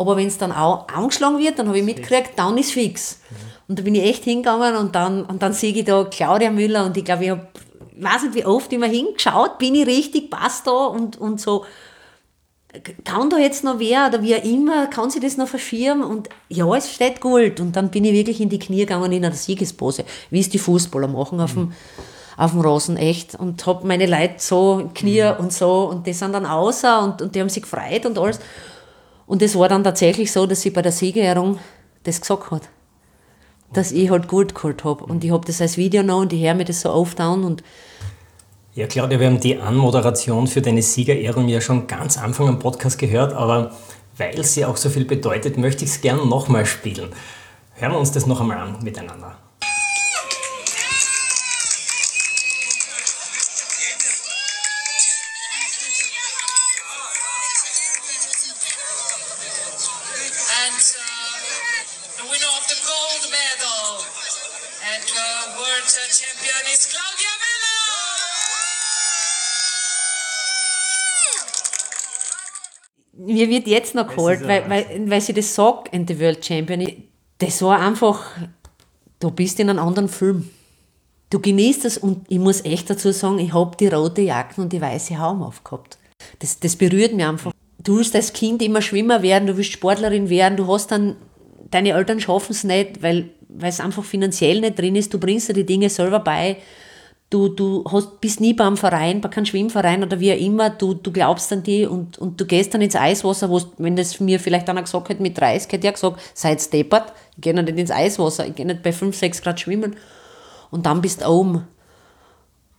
Aber 0.00 0.16
wenn 0.16 0.28
es 0.28 0.38
dann 0.38 0.50
auch 0.50 0.88
angeschlagen 0.88 1.38
wird, 1.38 1.58
dann 1.58 1.68
habe 1.68 1.78
ich 1.78 1.84
mitgekriegt, 1.84 2.30
dann 2.36 2.56
ist 2.56 2.72
fix. 2.72 3.20
Und 3.68 3.78
da 3.78 3.82
bin 3.82 3.94
ich 3.94 4.02
echt 4.02 4.24
hingegangen 4.24 4.74
und 4.76 4.94
dann, 4.94 5.26
und 5.26 5.42
dann 5.42 5.52
sehe 5.52 5.74
ich 5.74 5.84
da 5.84 6.04
Claudia 6.04 6.50
Müller 6.50 6.86
und 6.86 6.96
ich 6.96 7.04
glaube, 7.04 7.24
ich 7.24 7.30
habe, 7.30 7.46
weiß 7.98 8.22
nicht 8.22 8.34
wie 8.34 8.46
oft 8.46 8.72
immer 8.72 8.86
hingeschaut, 8.86 9.58
bin 9.58 9.74
ich 9.74 9.86
richtig, 9.86 10.30
passt 10.30 10.66
da 10.66 10.86
und, 10.86 11.20
und 11.20 11.38
so. 11.38 11.66
Kann 13.04 13.28
da 13.28 13.36
jetzt 13.36 13.62
noch 13.62 13.78
wer 13.78 14.06
oder 14.06 14.22
wie 14.22 14.34
auch 14.34 14.42
immer, 14.42 14.86
kann 14.86 15.10
sie 15.10 15.20
das 15.20 15.36
noch 15.36 15.48
verschirmen? 15.48 16.02
Und 16.02 16.30
ja, 16.48 16.74
es 16.74 16.90
steht 16.94 17.20
Gold. 17.20 17.60
Und 17.60 17.76
dann 17.76 17.90
bin 17.90 18.06
ich 18.06 18.14
wirklich 18.14 18.40
in 18.40 18.48
die 18.48 18.58
Knie 18.58 18.86
gegangen 18.86 19.12
in 19.12 19.22
einer 19.22 19.34
Siegespose, 19.34 20.06
wie 20.30 20.40
es 20.40 20.48
die 20.48 20.58
Fußballer 20.58 21.08
machen 21.08 21.42
auf 21.42 21.52
dem, 21.52 21.74
auf 22.38 22.52
dem 22.52 22.60
Rasen, 22.60 22.96
echt. 22.96 23.34
Und 23.34 23.66
habe 23.66 23.86
meine 23.86 24.06
Leute 24.06 24.36
so, 24.38 24.90
Knie 24.94 25.24
mhm. 25.24 25.44
und 25.44 25.52
so, 25.52 25.90
und 25.90 26.06
die 26.06 26.14
sind 26.14 26.32
dann 26.32 26.46
außer 26.46 27.04
und, 27.04 27.20
und 27.20 27.34
die 27.34 27.40
haben 27.40 27.50
sich 27.50 27.64
gefreut 27.64 28.06
und 28.06 28.16
alles. 28.16 28.40
Und 29.30 29.42
es 29.42 29.56
war 29.56 29.68
dann 29.68 29.84
tatsächlich 29.84 30.32
so, 30.32 30.44
dass 30.44 30.62
sie 30.62 30.70
bei 30.70 30.82
der 30.82 30.90
Siegerehrung 30.90 31.60
das 32.02 32.20
gesagt 32.20 32.50
hat. 32.50 32.62
Dass 33.72 33.92
ich 33.92 34.10
halt 34.10 34.26
gut 34.26 34.56
geholt 34.56 34.82
habe. 34.82 35.04
Und 35.04 35.22
ich 35.22 35.30
habe 35.30 35.46
das 35.46 35.60
als 35.60 35.76
Video 35.76 36.02
noch 36.02 36.22
und 36.22 36.32
ich 36.32 36.42
höre 36.42 36.54
mir 36.54 36.64
das 36.64 36.80
so 36.80 36.90
oft 36.90 37.20
an 37.20 37.44
und 37.44 37.62
ja, 38.74 38.88
Claudia, 38.88 39.20
wir 39.20 39.28
haben 39.28 39.38
die 39.38 39.56
Anmoderation 39.56 40.48
für 40.48 40.62
deine 40.62 40.82
Siegerehrung 40.82 41.46
ja 41.46 41.60
schon 41.60 41.86
ganz 41.86 42.18
Anfang 42.18 42.48
am 42.48 42.58
Podcast 42.58 42.98
gehört, 42.98 43.32
aber 43.32 43.70
weil 44.16 44.44
sie 44.44 44.64
auch 44.64 44.76
so 44.76 44.90
viel 44.90 45.04
bedeutet, 45.04 45.56
möchte 45.56 45.84
ich 45.84 45.90
es 45.90 46.00
gerne 46.00 46.26
nochmal 46.26 46.66
spielen. 46.66 47.10
Hören 47.74 47.92
wir 47.92 47.98
uns 48.00 48.10
das 48.10 48.26
noch 48.26 48.40
einmal 48.40 48.58
an 48.58 48.82
miteinander. 48.82 49.36
Mir 73.30 73.48
wird 73.48 73.66
jetzt 73.66 73.94
noch 73.94 74.08
geholt, 74.08 74.46
weil, 74.46 74.68
weil, 74.68 75.02
weil 75.06 75.20
sie 75.20 75.32
das 75.32 75.54
sagt 75.54 75.92
in 75.94 76.06
The 76.06 76.18
World 76.20 76.44
Champion. 76.44 76.86
Das 77.38 77.62
war 77.62 77.80
einfach, 77.80 78.24
du 79.18 79.30
bist 79.30 79.58
in 79.60 79.70
einem 79.70 79.78
anderen 79.78 80.08
Film. 80.08 80.50
Du 81.30 81.38
genießt 81.38 81.84
das 81.84 81.98
und 81.98 82.26
ich 82.28 82.38
muss 82.38 82.64
echt 82.64 82.90
dazu 82.90 83.12
sagen, 83.12 83.38
ich 83.38 83.54
habe 83.54 83.76
die 83.76 83.86
rote 83.86 84.22
Jacke 84.22 84.60
und 84.60 84.72
die 84.72 84.80
weiße 84.80 85.18
Haum 85.18 85.42
aufgehabt. 85.42 85.98
Das, 86.40 86.58
das 86.58 86.76
berührt 86.76 87.14
mich 87.14 87.24
einfach. 87.24 87.52
Du 87.82 87.96
willst 87.98 88.14
als 88.14 88.32
Kind 88.32 88.60
immer 88.62 88.82
Schwimmer 88.82 89.22
werden, 89.22 89.46
du 89.46 89.56
willst 89.56 89.72
Sportlerin 89.72 90.28
werden, 90.28 90.56
du 90.56 90.66
hast 90.66 90.90
dann, 90.90 91.16
deine 91.70 91.90
Eltern 91.92 92.20
schaffen 92.20 92.52
es 92.52 92.64
nicht, 92.64 93.02
weil, 93.02 93.30
weil 93.48 93.70
es 93.70 93.80
einfach 93.80 94.04
finanziell 94.04 94.60
nicht 94.60 94.78
drin 94.78 94.96
ist, 94.96 95.14
du 95.14 95.18
bringst 95.18 95.48
dir 95.48 95.54
die 95.54 95.64
Dinge 95.64 95.88
selber 95.88 96.18
bei 96.18 96.56
du, 97.30 97.48
du 97.48 97.84
hast, 97.90 98.20
bist 98.20 98.40
nie 98.40 98.52
beim 98.52 98.76
Verein, 98.76 99.20
bei 99.20 99.28
keinem 99.28 99.46
Schwimmverein 99.46 100.02
oder 100.02 100.18
wie 100.20 100.32
auch 100.32 100.38
immer, 100.38 100.68
du, 100.70 100.94
du 100.94 101.12
glaubst 101.12 101.52
an 101.52 101.62
die 101.62 101.86
und, 101.86 102.18
und 102.18 102.40
du 102.40 102.44
gehst 102.44 102.74
dann 102.74 102.82
ins 102.82 102.96
Eiswasser, 102.96 103.48
wo 103.48 103.60
wenn 103.78 103.96
das 103.96 104.18
mir 104.20 104.40
vielleicht 104.40 104.68
einer 104.68 104.82
gesagt 104.82 105.08
hätte 105.08 105.22
mit 105.22 105.38
30, 105.38 105.72
hätte 105.72 105.86
er 105.86 105.92
gesagt, 105.92 106.20
seid 106.34 106.60
steppert, 106.60 107.12
ich 107.36 107.42
gehe 107.42 107.54
nicht 107.54 107.68
ins 107.68 107.90
Eiswasser, 107.90 108.46
ich 108.46 108.54
gehe 108.54 108.66
nicht 108.66 108.82
bei 108.82 108.92
5, 108.92 109.16
6 109.16 109.42
Grad 109.42 109.60
schwimmen 109.60 109.96
und 110.70 110.86
dann 110.86 111.00
bist 111.00 111.22
du 111.22 111.26
oben. 111.26 111.66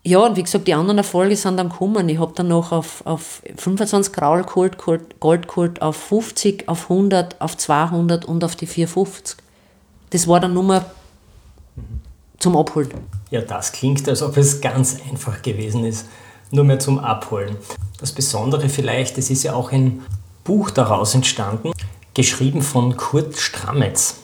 Ja, 0.03 0.19
und 0.19 0.35
wie 0.35 0.43
gesagt, 0.43 0.67
die 0.67 0.73
anderen 0.73 0.97
Erfolge 0.97 1.35
sind 1.35 1.57
dann 1.57 1.69
gekommen. 1.69 2.09
Ich 2.09 2.19
habe 2.19 2.33
dann 2.35 2.47
noch 2.47 2.71
auf, 2.71 3.05
auf 3.05 3.43
25 3.55 4.11
Graul 4.11 4.43
geholt, 4.43 5.81
auf 5.81 5.95
50, 5.95 6.67
auf 6.67 6.89
100, 6.89 7.39
auf 7.39 7.55
200 7.55 8.25
und 8.25 8.43
auf 8.43 8.55
die 8.55 8.65
450. 8.65 9.37
Das 10.09 10.27
war 10.27 10.39
dann 10.39 10.55
Nummer 10.55 10.85
zum 12.41 12.57
Abholen. 12.57 12.89
Ja, 13.29 13.41
das 13.41 13.71
klingt, 13.71 14.07
als 14.09 14.21
ob 14.21 14.35
es 14.37 14.61
ganz 14.61 14.97
einfach 15.09 15.41
gewesen 15.41 15.85
ist, 15.85 16.07
nur 16.51 16.65
mehr 16.65 16.79
zum 16.79 16.99
Abholen. 16.99 17.55
Das 17.99 18.11
Besondere 18.11 18.67
vielleicht, 18.67 19.17
es 19.17 19.29
ist 19.29 19.43
ja 19.43 19.53
auch 19.53 19.71
ein 19.71 20.01
Buch 20.43 20.71
daraus 20.71 21.13
entstanden, 21.15 21.71
geschrieben 22.13 22.61
von 22.61 22.97
Kurt 22.97 23.37
Strametz. 23.37 24.15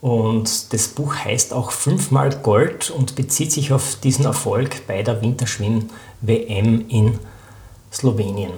Und 0.00 0.72
das 0.72 0.88
Buch 0.88 1.14
heißt 1.14 1.52
auch 1.52 1.70
fünfmal 1.70 2.30
Gold 2.42 2.90
und 2.90 3.16
bezieht 3.16 3.52
sich 3.52 3.72
auf 3.72 3.96
diesen 3.96 4.24
Erfolg 4.24 4.86
bei 4.86 5.02
der 5.02 5.20
Winterschwim-WM 5.20 6.88
in 6.88 7.18
Slowenien. 7.92 8.52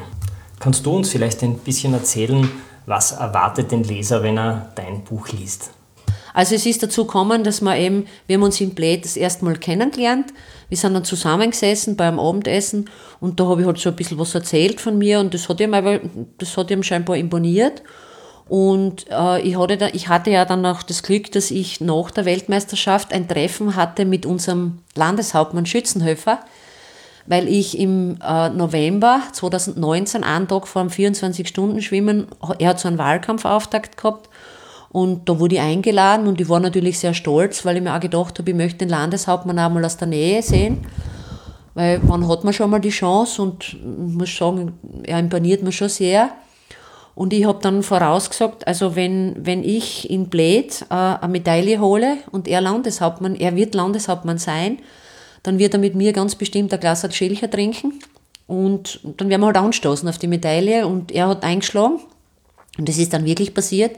Kannst 0.58 0.84
du 0.84 0.94
uns 0.94 1.08
vielleicht 1.08 1.42
ein 1.42 1.58
bisschen 1.58 1.94
erzählen, 1.94 2.50
was 2.86 3.12
erwartet 3.12 3.72
den 3.72 3.84
Leser, 3.84 4.22
wenn 4.22 4.38
er 4.38 4.72
dein 4.74 5.02
Buch 5.02 5.28
liest? 5.28 5.70
Also 6.34 6.54
es 6.54 6.66
ist 6.66 6.82
dazu 6.82 7.04
gekommen, 7.04 7.44
dass 7.44 7.60
wir 7.60 7.76
eben, 7.76 8.06
wir 8.26 8.36
haben 8.36 8.42
uns 8.42 8.60
in 8.60 8.74
Bled 8.74 9.04
das 9.04 9.16
erste 9.16 9.44
Mal 9.44 9.56
kennengelernt. 9.56 10.32
Wir 10.68 10.76
sind 10.76 10.94
dann 10.94 11.04
zusammengesessen 11.04 11.96
beim 11.96 12.20
Abendessen 12.20 12.88
und 13.20 13.40
da 13.40 13.46
habe 13.46 13.62
ich 13.62 13.66
halt 13.66 13.78
so 13.78 13.90
ein 13.90 13.96
bisschen 13.96 14.18
was 14.18 14.34
erzählt 14.34 14.80
von 14.80 14.98
mir 14.98 15.20
und 15.20 15.34
das 15.34 15.48
hat 15.48 15.60
ihm, 15.60 15.74
aber, 15.74 16.00
das 16.38 16.56
hat 16.56 16.70
ihm 16.70 16.82
scheinbar 16.82 17.16
imponiert. 17.16 17.82
Und 18.48 19.06
äh, 19.10 19.40
ich, 19.42 19.56
hatte 19.56 19.76
da, 19.76 19.88
ich 19.92 20.08
hatte 20.08 20.30
ja 20.30 20.44
dann 20.44 20.66
auch 20.66 20.82
das 20.82 21.04
Glück, 21.04 21.30
dass 21.32 21.52
ich 21.52 21.80
nach 21.80 22.10
der 22.10 22.24
Weltmeisterschaft 22.24 23.12
ein 23.12 23.28
Treffen 23.28 23.76
hatte 23.76 24.04
mit 24.04 24.26
unserem 24.26 24.80
Landeshauptmann 24.96 25.66
Schützenhöfer, 25.66 26.40
weil 27.26 27.46
ich 27.46 27.78
im 27.78 28.18
äh, 28.20 28.48
November 28.48 29.22
2019, 29.32 30.24
einen 30.24 30.48
Tag 30.48 30.66
vor 30.66 30.82
dem 30.82 30.90
24-Stunden-Schwimmen, 30.90 32.26
er 32.58 32.70
hat 32.70 32.80
so 32.80 32.88
einen 32.88 32.98
Wahlkampfauftakt 32.98 33.96
gehabt 33.96 34.29
und 34.92 35.28
da 35.28 35.38
wurde 35.38 35.54
ich 35.54 35.60
eingeladen 35.60 36.26
und 36.26 36.40
ich 36.40 36.48
war 36.48 36.58
natürlich 36.58 36.98
sehr 36.98 37.14
stolz, 37.14 37.64
weil 37.64 37.76
ich 37.76 37.82
mir 37.82 37.94
auch 37.94 38.00
gedacht 38.00 38.38
habe, 38.38 38.50
ich 38.50 38.56
möchte 38.56 38.78
den 38.78 38.88
Landeshauptmann 38.88 39.58
auch 39.58 39.70
mal 39.70 39.84
aus 39.84 39.96
der 39.96 40.08
Nähe 40.08 40.42
sehen. 40.42 40.84
Weil 41.74 42.00
wann 42.02 42.26
hat 42.26 42.42
man 42.42 42.52
schon 42.52 42.70
mal 42.70 42.80
die 42.80 42.90
Chance 42.90 43.40
und 43.40 43.74
ich 43.74 43.82
muss 43.84 44.36
sagen, 44.36 44.72
er 45.04 45.20
imponiert 45.20 45.62
mir 45.62 45.70
schon 45.70 45.88
sehr. 45.88 46.30
Und 47.14 47.32
ich 47.32 47.44
habe 47.44 47.60
dann 47.62 47.84
vorausgesagt, 47.84 48.66
also 48.66 48.96
wenn, 48.96 49.36
wenn 49.38 49.62
ich 49.62 50.10
in 50.10 50.28
Bled 50.28 50.84
äh, 50.90 50.94
eine 50.94 51.28
Medaille 51.28 51.78
hole 51.78 52.16
und 52.32 52.48
er 52.48 52.60
Landeshauptmann, 52.60 53.36
er 53.36 53.54
wird 53.54 53.76
Landeshauptmann 53.76 54.38
sein, 54.38 54.78
dann 55.44 55.60
wird 55.60 55.74
er 55.74 55.80
mit 55.80 55.94
mir 55.94 56.12
ganz 56.12 56.34
bestimmt 56.34 56.72
ein 56.74 56.80
Glas 56.80 57.06
Schilcher 57.14 57.48
trinken 57.48 58.00
und 58.48 59.00
dann 59.04 59.28
werden 59.28 59.42
wir 59.42 59.46
halt 59.46 59.56
anstoßen 59.56 60.08
auf 60.08 60.18
die 60.18 60.26
Medaille 60.26 60.86
und 60.86 61.12
er 61.12 61.28
hat 61.28 61.44
eingeschlagen 61.44 62.00
und 62.76 62.88
das 62.88 62.98
ist 62.98 63.12
dann 63.12 63.24
wirklich 63.24 63.54
passiert. 63.54 63.96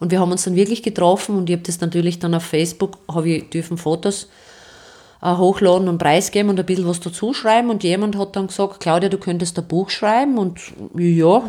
Und 0.00 0.10
wir 0.10 0.20
haben 0.20 0.30
uns 0.30 0.44
dann 0.44 0.54
wirklich 0.54 0.82
getroffen 0.82 1.36
und 1.36 1.50
ich 1.50 1.56
habe 1.56 1.64
das 1.64 1.80
natürlich 1.80 2.18
dann 2.18 2.34
auf 2.34 2.44
Facebook, 2.44 2.98
habe 3.12 3.28
ich 3.28 3.50
dürfen 3.50 3.78
Fotos 3.78 4.28
äh, 5.22 5.36
hochladen 5.36 5.88
und 5.88 5.98
preisgeben 5.98 6.50
und 6.50 6.60
ein 6.60 6.66
bisschen 6.66 6.86
was 6.86 7.00
dazu 7.00 7.34
schreiben. 7.34 7.70
Und 7.70 7.82
jemand 7.82 8.16
hat 8.16 8.36
dann 8.36 8.46
gesagt, 8.46 8.80
Claudia, 8.80 9.08
du 9.08 9.18
könntest 9.18 9.58
ein 9.58 9.66
Buch 9.66 9.90
schreiben. 9.90 10.38
Und 10.38 10.60
ja, 10.94 11.42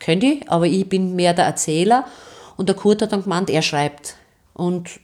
könnte 0.00 0.26
ich, 0.26 0.50
aber 0.50 0.66
ich 0.66 0.88
bin 0.88 1.14
mehr 1.14 1.34
der 1.34 1.44
Erzähler. 1.44 2.06
Und 2.56 2.68
der 2.68 2.76
Kurt 2.76 3.02
hat 3.02 3.12
dann 3.12 3.22
gemeint, 3.22 3.50
er 3.50 3.62
schreibt. 3.62 4.16
Und 4.54 5.00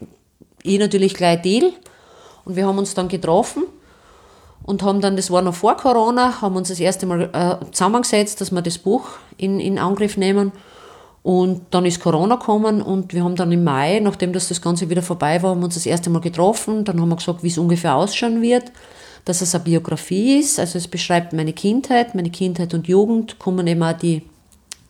ich 0.62 0.78
natürlich 0.78 1.14
gleich 1.14 1.42
Deal. 1.42 1.72
Und 2.44 2.56
wir 2.56 2.66
haben 2.66 2.78
uns 2.78 2.94
dann 2.94 3.08
getroffen 3.08 3.64
und 4.62 4.82
haben 4.82 5.00
dann, 5.00 5.16
das 5.16 5.30
war 5.30 5.42
noch 5.42 5.54
vor 5.54 5.76
Corona, 5.76 6.40
haben 6.40 6.56
uns 6.56 6.68
das 6.68 6.80
erste 6.80 7.06
Mal 7.06 7.30
äh, 7.32 7.72
zusammengesetzt, 7.72 8.40
dass 8.40 8.50
wir 8.50 8.62
das 8.62 8.78
Buch 8.78 9.08
in, 9.36 9.60
in 9.60 9.78
Angriff 9.78 10.16
nehmen. 10.16 10.52
Und 11.22 11.62
dann 11.70 11.84
ist 11.84 12.00
Corona 12.00 12.36
gekommen 12.36 12.80
und 12.80 13.12
wir 13.12 13.24
haben 13.24 13.36
dann 13.36 13.52
im 13.52 13.62
Mai, 13.62 14.00
nachdem 14.00 14.32
das, 14.32 14.48
das 14.48 14.62
Ganze 14.62 14.88
wieder 14.88 15.02
vorbei 15.02 15.42
war, 15.42 15.50
haben 15.50 15.60
wir 15.60 15.66
uns 15.66 15.74
das 15.74 15.84
erste 15.84 16.08
Mal 16.08 16.20
getroffen. 16.20 16.84
Dann 16.84 17.00
haben 17.00 17.10
wir 17.10 17.16
gesagt, 17.16 17.42
wie 17.42 17.48
es 17.48 17.58
ungefähr 17.58 17.94
ausschauen 17.94 18.40
wird, 18.40 18.72
dass 19.26 19.42
es 19.42 19.54
eine 19.54 19.64
Biografie 19.64 20.38
ist. 20.38 20.58
Also 20.58 20.78
es 20.78 20.88
beschreibt 20.88 21.34
meine 21.34 21.52
Kindheit, 21.52 22.14
meine 22.14 22.30
Kindheit 22.30 22.72
und 22.72 22.88
Jugend, 22.88 23.38
kommen 23.38 23.66
eben 23.66 23.82
auch 23.82 23.92
die, 23.92 24.22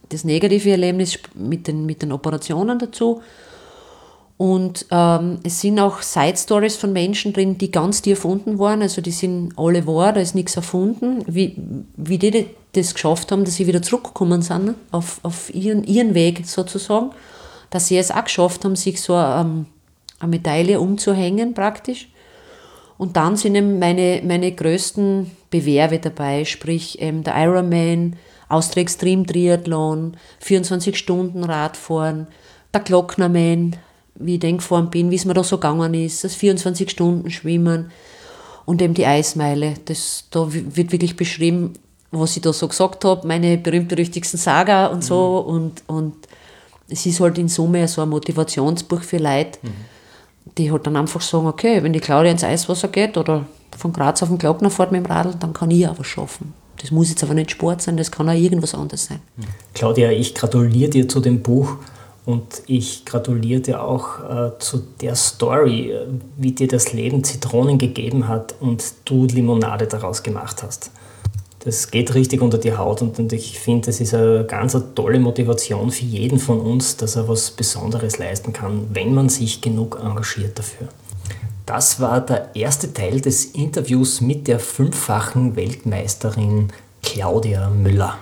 das 0.08 0.22
negative 0.22 0.70
Erlebnis 0.70 1.18
mit 1.34 1.66
den, 1.66 1.84
mit 1.84 2.02
den 2.02 2.12
Operationen 2.12 2.78
dazu. 2.78 3.22
Und 4.40 4.86
ähm, 4.90 5.38
es 5.42 5.60
sind 5.60 5.78
auch 5.78 6.00
Side 6.00 6.38
Stories 6.38 6.74
von 6.78 6.94
Menschen 6.94 7.34
drin, 7.34 7.58
die 7.58 7.70
ganz 7.70 8.00
die 8.00 8.12
erfunden 8.12 8.58
waren. 8.58 8.80
Also 8.80 9.02
die 9.02 9.10
sind 9.10 9.52
alle 9.58 9.86
wahr, 9.86 10.14
da 10.14 10.20
ist 10.22 10.34
nichts 10.34 10.56
erfunden. 10.56 11.22
Wie, 11.26 11.56
wie 11.98 12.16
die 12.16 12.46
das 12.72 12.94
geschafft 12.94 13.30
haben, 13.32 13.44
dass 13.44 13.56
sie 13.56 13.66
wieder 13.66 13.82
zurückgekommen 13.82 14.40
sind 14.40 14.76
auf, 14.92 15.20
auf 15.24 15.54
ihren, 15.54 15.84
ihren 15.84 16.14
Weg 16.14 16.46
sozusagen. 16.46 17.10
Dass 17.68 17.88
sie 17.88 17.98
es 17.98 18.10
auch 18.10 18.24
geschafft 18.24 18.64
haben, 18.64 18.76
sich 18.76 19.02
so 19.02 19.14
ähm, 19.14 19.66
eine 20.20 20.30
Medaille 20.30 20.80
umzuhängen 20.80 21.52
praktisch. 21.52 22.08
Und 22.96 23.18
dann 23.18 23.36
sind 23.36 23.56
eben 23.56 23.78
meine, 23.78 24.22
meine 24.24 24.52
größten 24.52 25.30
Bewerbe 25.50 25.98
dabei, 25.98 26.46
sprich 26.46 26.96
ähm, 27.02 27.24
der 27.24 27.36
Ironman, 27.36 28.16
Austria 28.48 28.84
Extreme 28.84 29.26
Triathlon, 29.26 30.16
24 30.38 30.96
Stunden 30.96 31.44
Radfahren, 31.44 32.26
der 32.72 32.80
Glocknerman, 32.80 33.76
wie 34.20 34.36
ich 34.36 34.40
gefahren 34.40 34.90
bin, 34.90 35.10
wie 35.10 35.16
es 35.16 35.24
mir 35.24 35.34
da 35.34 35.42
so 35.42 35.56
gegangen 35.56 35.94
ist, 35.94 36.24
das 36.24 36.34
24 36.34 36.90
Stunden 36.90 37.30
Schwimmen 37.30 37.90
und 38.66 38.80
eben 38.82 38.94
die 38.94 39.06
Eismeile. 39.06 39.74
Das, 39.86 40.26
da 40.30 40.46
wird 40.50 40.92
wirklich 40.92 41.16
beschrieben, 41.16 41.74
was 42.10 42.36
ich 42.36 42.42
da 42.42 42.52
so 42.52 42.68
gesagt 42.68 43.04
habe, 43.04 43.26
meine 43.26 43.56
berühmt-berüchtigsten 43.58 44.38
Saga 44.38 44.86
und 44.86 45.04
so. 45.04 45.44
Mhm. 45.46 45.54
Und, 45.54 45.82
und 45.86 46.14
es 46.88 47.06
ist 47.06 47.20
halt 47.20 47.38
in 47.38 47.48
Summe 47.48 47.86
so 47.88 48.02
ein 48.02 48.08
Motivationsbuch 48.08 49.02
für 49.02 49.18
Leute, 49.18 49.58
mhm. 49.62 49.70
die 50.58 50.70
halt 50.70 50.86
dann 50.86 50.96
einfach 50.96 51.20
sagen, 51.20 51.46
okay, 51.46 51.82
wenn 51.82 51.92
die 51.92 52.00
Claudia 52.00 52.32
ins 52.32 52.44
Eiswasser 52.44 52.88
geht 52.88 53.16
oder 53.16 53.46
von 53.76 53.92
Graz 53.92 54.22
auf 54.22 54.28
den 54.28 54.38
Glockner 54.38 54.70
fährt 54.70 54.92
mit 54.92 55.04
dem 55.04 55.10
Radl, 55.10 55.34
dann 55.38 55.52
kann 55.52 55.70
ich 55.70 55.86
auch 55.86 55.98
was 55.98 56.06
schaffen. 56.06 56.52
Das 56.80 56.90
muss 56.90 57.10
jetzt 57.10 57.22
aber 57.22 57.34
nicht 57.34 57.50
Sport 57.50 57.82
sein, 57.82 57.96
das 57.96 58.10
kann 58.10 58.28
auch 58.28 58.34
irgendwas 58.34 58.74
anderes 58.74 59.06
sein. 59.06 59.20
Mhm. 59.36 59.44
Claudia, 59.74 60.10
ich 60.10 60.34
gratuliere 60.34 60.90
dir 60.90 61.08
zu 61.08 61.20
dem 61.20 61.42
Buch 61.42 61.76
und 62.30 62.62
ich 62.66 63.04
gratuliere 63.04 63.60
dir 63.60 63.82
auch 63.82 64.20
äh, 64.20 64.58
zu 64.58 64.82
der 65.00 65.14
Story, 65.14 65.94
wie 66.36 66.52
dir 66.52 66.68
das 66.68 66.92
Leben 66.92 67.24
Zitronen 67.24 67.78
gegeben 67.78 68.28
hat 68.28 68.54
und 68.60 68.84
du 69.04 69.26
Limonade 69.26 69.86
daraus 69.86 70.22
gemacht 70.22 70.62
hast 70.62 70.90
das 71.60 71.90
geht 71.90 72.14
richtig 72.14 72.40
unter 72.40 72.58
die 72.58 72.76
Haut 72.76 73.02
und, 73.02 73.18
und 73.18 73.32
ich 73.32 73.58
finde, 73.58 73.86
das 73.86 74.00
ist 74.00 74.14
eine 74.14 74.44
ganz 74.44 74.74
eine 74.74 74.94
tolle 74.94 75.20
Motivation 75.20 75.90
für 75.90 76.04
jeden 76.04 76.38
von 76.38 76.60
uns, 76.60 76.96
dass 76.96 77.16
er 77.16 77.28
was 77.28 77.50
Besonderes 77.50 78.18
leisten 78.18 78.52
kann, 78.52 78.88
wenn 78.92 79.14
man 79.14 79.28
sich 79.28 79.60
genug 79.60 80.00
engagiert 80.02 80.58
dafür. 80.58 80.88
Das 81.66 82.00
war 82.00 82.20
der 82.22 82.56
erste 82.56 82.92
Teil 82.92 83.20
des 83.20 83.44
Interviews 83.44 84.20
mit 84.20 84.48
der 84.48 84.58
fünffachen 84.58 85.54
Weltmeisterin 85.54 86.68
Claudia 87.02 87.68
Müller. 87.68 88.18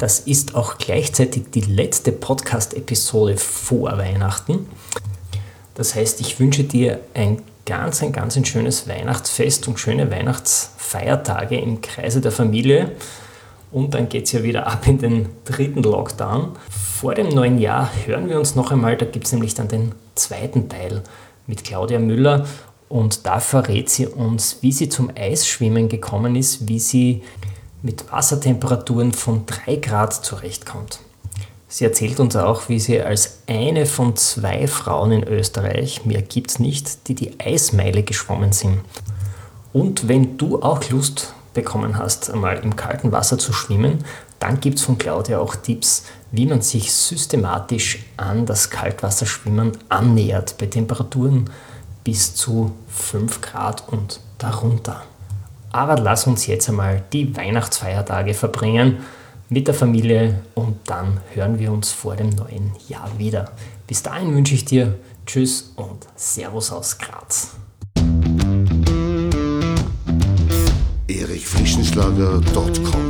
Das 0.00 0.18
ist 0.18 0.54
auch 0.54 0.78
gleichzeitig 0.78 1.50
die 1.52 1.60
letzte 1.60 2.10
Podcast-Episode 2.10 3.36
vor 3.36 3.98
Weihnachten. 3.98 4.66
Das 5.74 5.94
heißt, 5.94 6.22
ich 6.22 6.40
wünsche 6.40 6.64
dir 6.64 7.00
ein 7.12 7.42
ganz, 7.66 8.02
ein 8.02 8.10
ganz 8.10 8.34
ein 8.34 8.46
schönes 8.46 8.88
Weihnachtsfest 8.88 9.68
und 9.68 9.78
schöne 9.78 10.10
Weihnachtsfeiertage 10.10 11.60
im 11.60 11.82
Kreise 11.82 12.22
der 12.22 12.32
Familie. 12.32 12.92
Und 13.72 13.92
dann 13.92 14.08
geht 14.08 14.24
es 14.24 14.32
ja 14.32 14.42
wieder 14.42 14.66
ab 14.66 14.86
in 14.86 14.96
den 14.96 15.28
dritten 15.44 15.82
Lockdown. 15.82 16.52
Vor 16.70 17.14
dem 17.14 17.28
neuen 17.28 17.58
Jahr 17.58 17.90
hören 18.06 18.30
wir 18.30 18.38
uns 18.38 18.54
noch 18.54 18.72
einmal, 18.72 18.96
da 18.96 19.04
gibt 19.04 19.26
es 19.26 19.32
nämlich 19.32 19.52
dann 19.52 19.68
den 19.68 19.92
zweiten 20.14 20.70
Teil 20.70 21.02
mit 21.46 21.62
Claudia 21.62 21.98
Müller 21.98 22.46
und 22.90 23.24
da 23.24 23.38
verrät 23.38 23.88
sie 23.88 24.08
uns, 24.08 24.58
wie 24.62 24.72
sie 24.72 24.88
zum 24.88 25.12
Eisschwimmen 25.14 25.88
gekommen 25.88 26.34
ist, 26.34 26.66
wie 26.66 26.80
sie 26.80 27.22
mit 27.82 28.10
Wassertemperaturen 28.12 29.12
von 29.12 29.46
3 29.46 29.76
Grad 29.76 30.12
zurechtkommt. 30.12 31.00
Sie 31.68 31.84
erzählt 31.84 32.18
uns 32.18 32.34
auch, 32.34 32.68
wie 32.68 32.80
sie 32.80 33.00
als 33.00 33.42
eine 33.46 33.86
von 33.86 34.16
zwei 34.16 34.66
Frauen 34.66 35.12
in 35.12 35.22
Österreich, 35.22 36.04
mehr 36.04 36.20
gibt 36.20 36.50
es 36.50 36.58
nicht, 36.58 37.06
die 37.06 37.14
die 37.14 37.38
Eismeile 37.38 38.02
geschwommen 38.02 38.52
sind. 38.52 38.80
Und 39.72 40.08
wenn 40.08 40.36
du 40.36 40.60
auch 40.62 40.88
Lust 40.90 41.32
bekommen 41.54 41.96
hast, 41.96 42.28
einmal 42.28 42.58
im 42.58 42.74
kalten 42.74 43.12
Wasser 43.12 43.38
zu 43.38 43.52
schwimmen, 43.52 44.04
dann 44.40 44.58
gibt 44.58 44.78
es 44.78 44.84
von 44.84 44.98
Claudia 44.98 45.38
auch 45.38 45.54
Tipps, 45.54 46.06
wie 46.32 46.46
man 46.46 46.60
sich 46.60 46.92
systematisch 46.92 48.00
an 48.16 48.46
das 48.46 48.70
Kaltwasserschwimmen 48.70 49.72
annähert, 49.88 50.56
bei 50.58 50.66
Temperaturen 50.66 51.50
bis 52.02 52.34
zu 52.34 52.72
5 52.88 53.40
Grad 53.42 53.88
und 53.88 54.20
darunter. 54.38 55.04
Aber 55.72 55.96
lass 55.96 56.26
uns 56.26 56.46
jetzt 56.46 56.68
einmal 56.68 57.02
die 57.12 57.36
Weihnachtsfeiertage 57.36 58.34
verbringen 58.34 58.98
mit 59.48 59.66
der 59.66 59.74
Familie 59.74 60.40
und 60.54 60.78
dann 60.86 61.20
hören 61.34 61.58
wir 61.58 61.72
uns 61.72 61.92
vor 61.92 62.16
dem 62.16 62.30
neuen 62.30 62.72
Jahr 62.88 63.10
wieder. 63.18 63.50
Bis 63.86 64.02
dahin 64.02 64.34
wünsche 64.34 64.54
ich 64.54 64.64
dir 64.64 64.94
Tschüss 65.26 65.72
und 65.76 66.06
Servus 66.16 66.72
aus 66.72 66.98
Graz. 66.98 67.56
erichfrischenschlager.com 71.08 73.09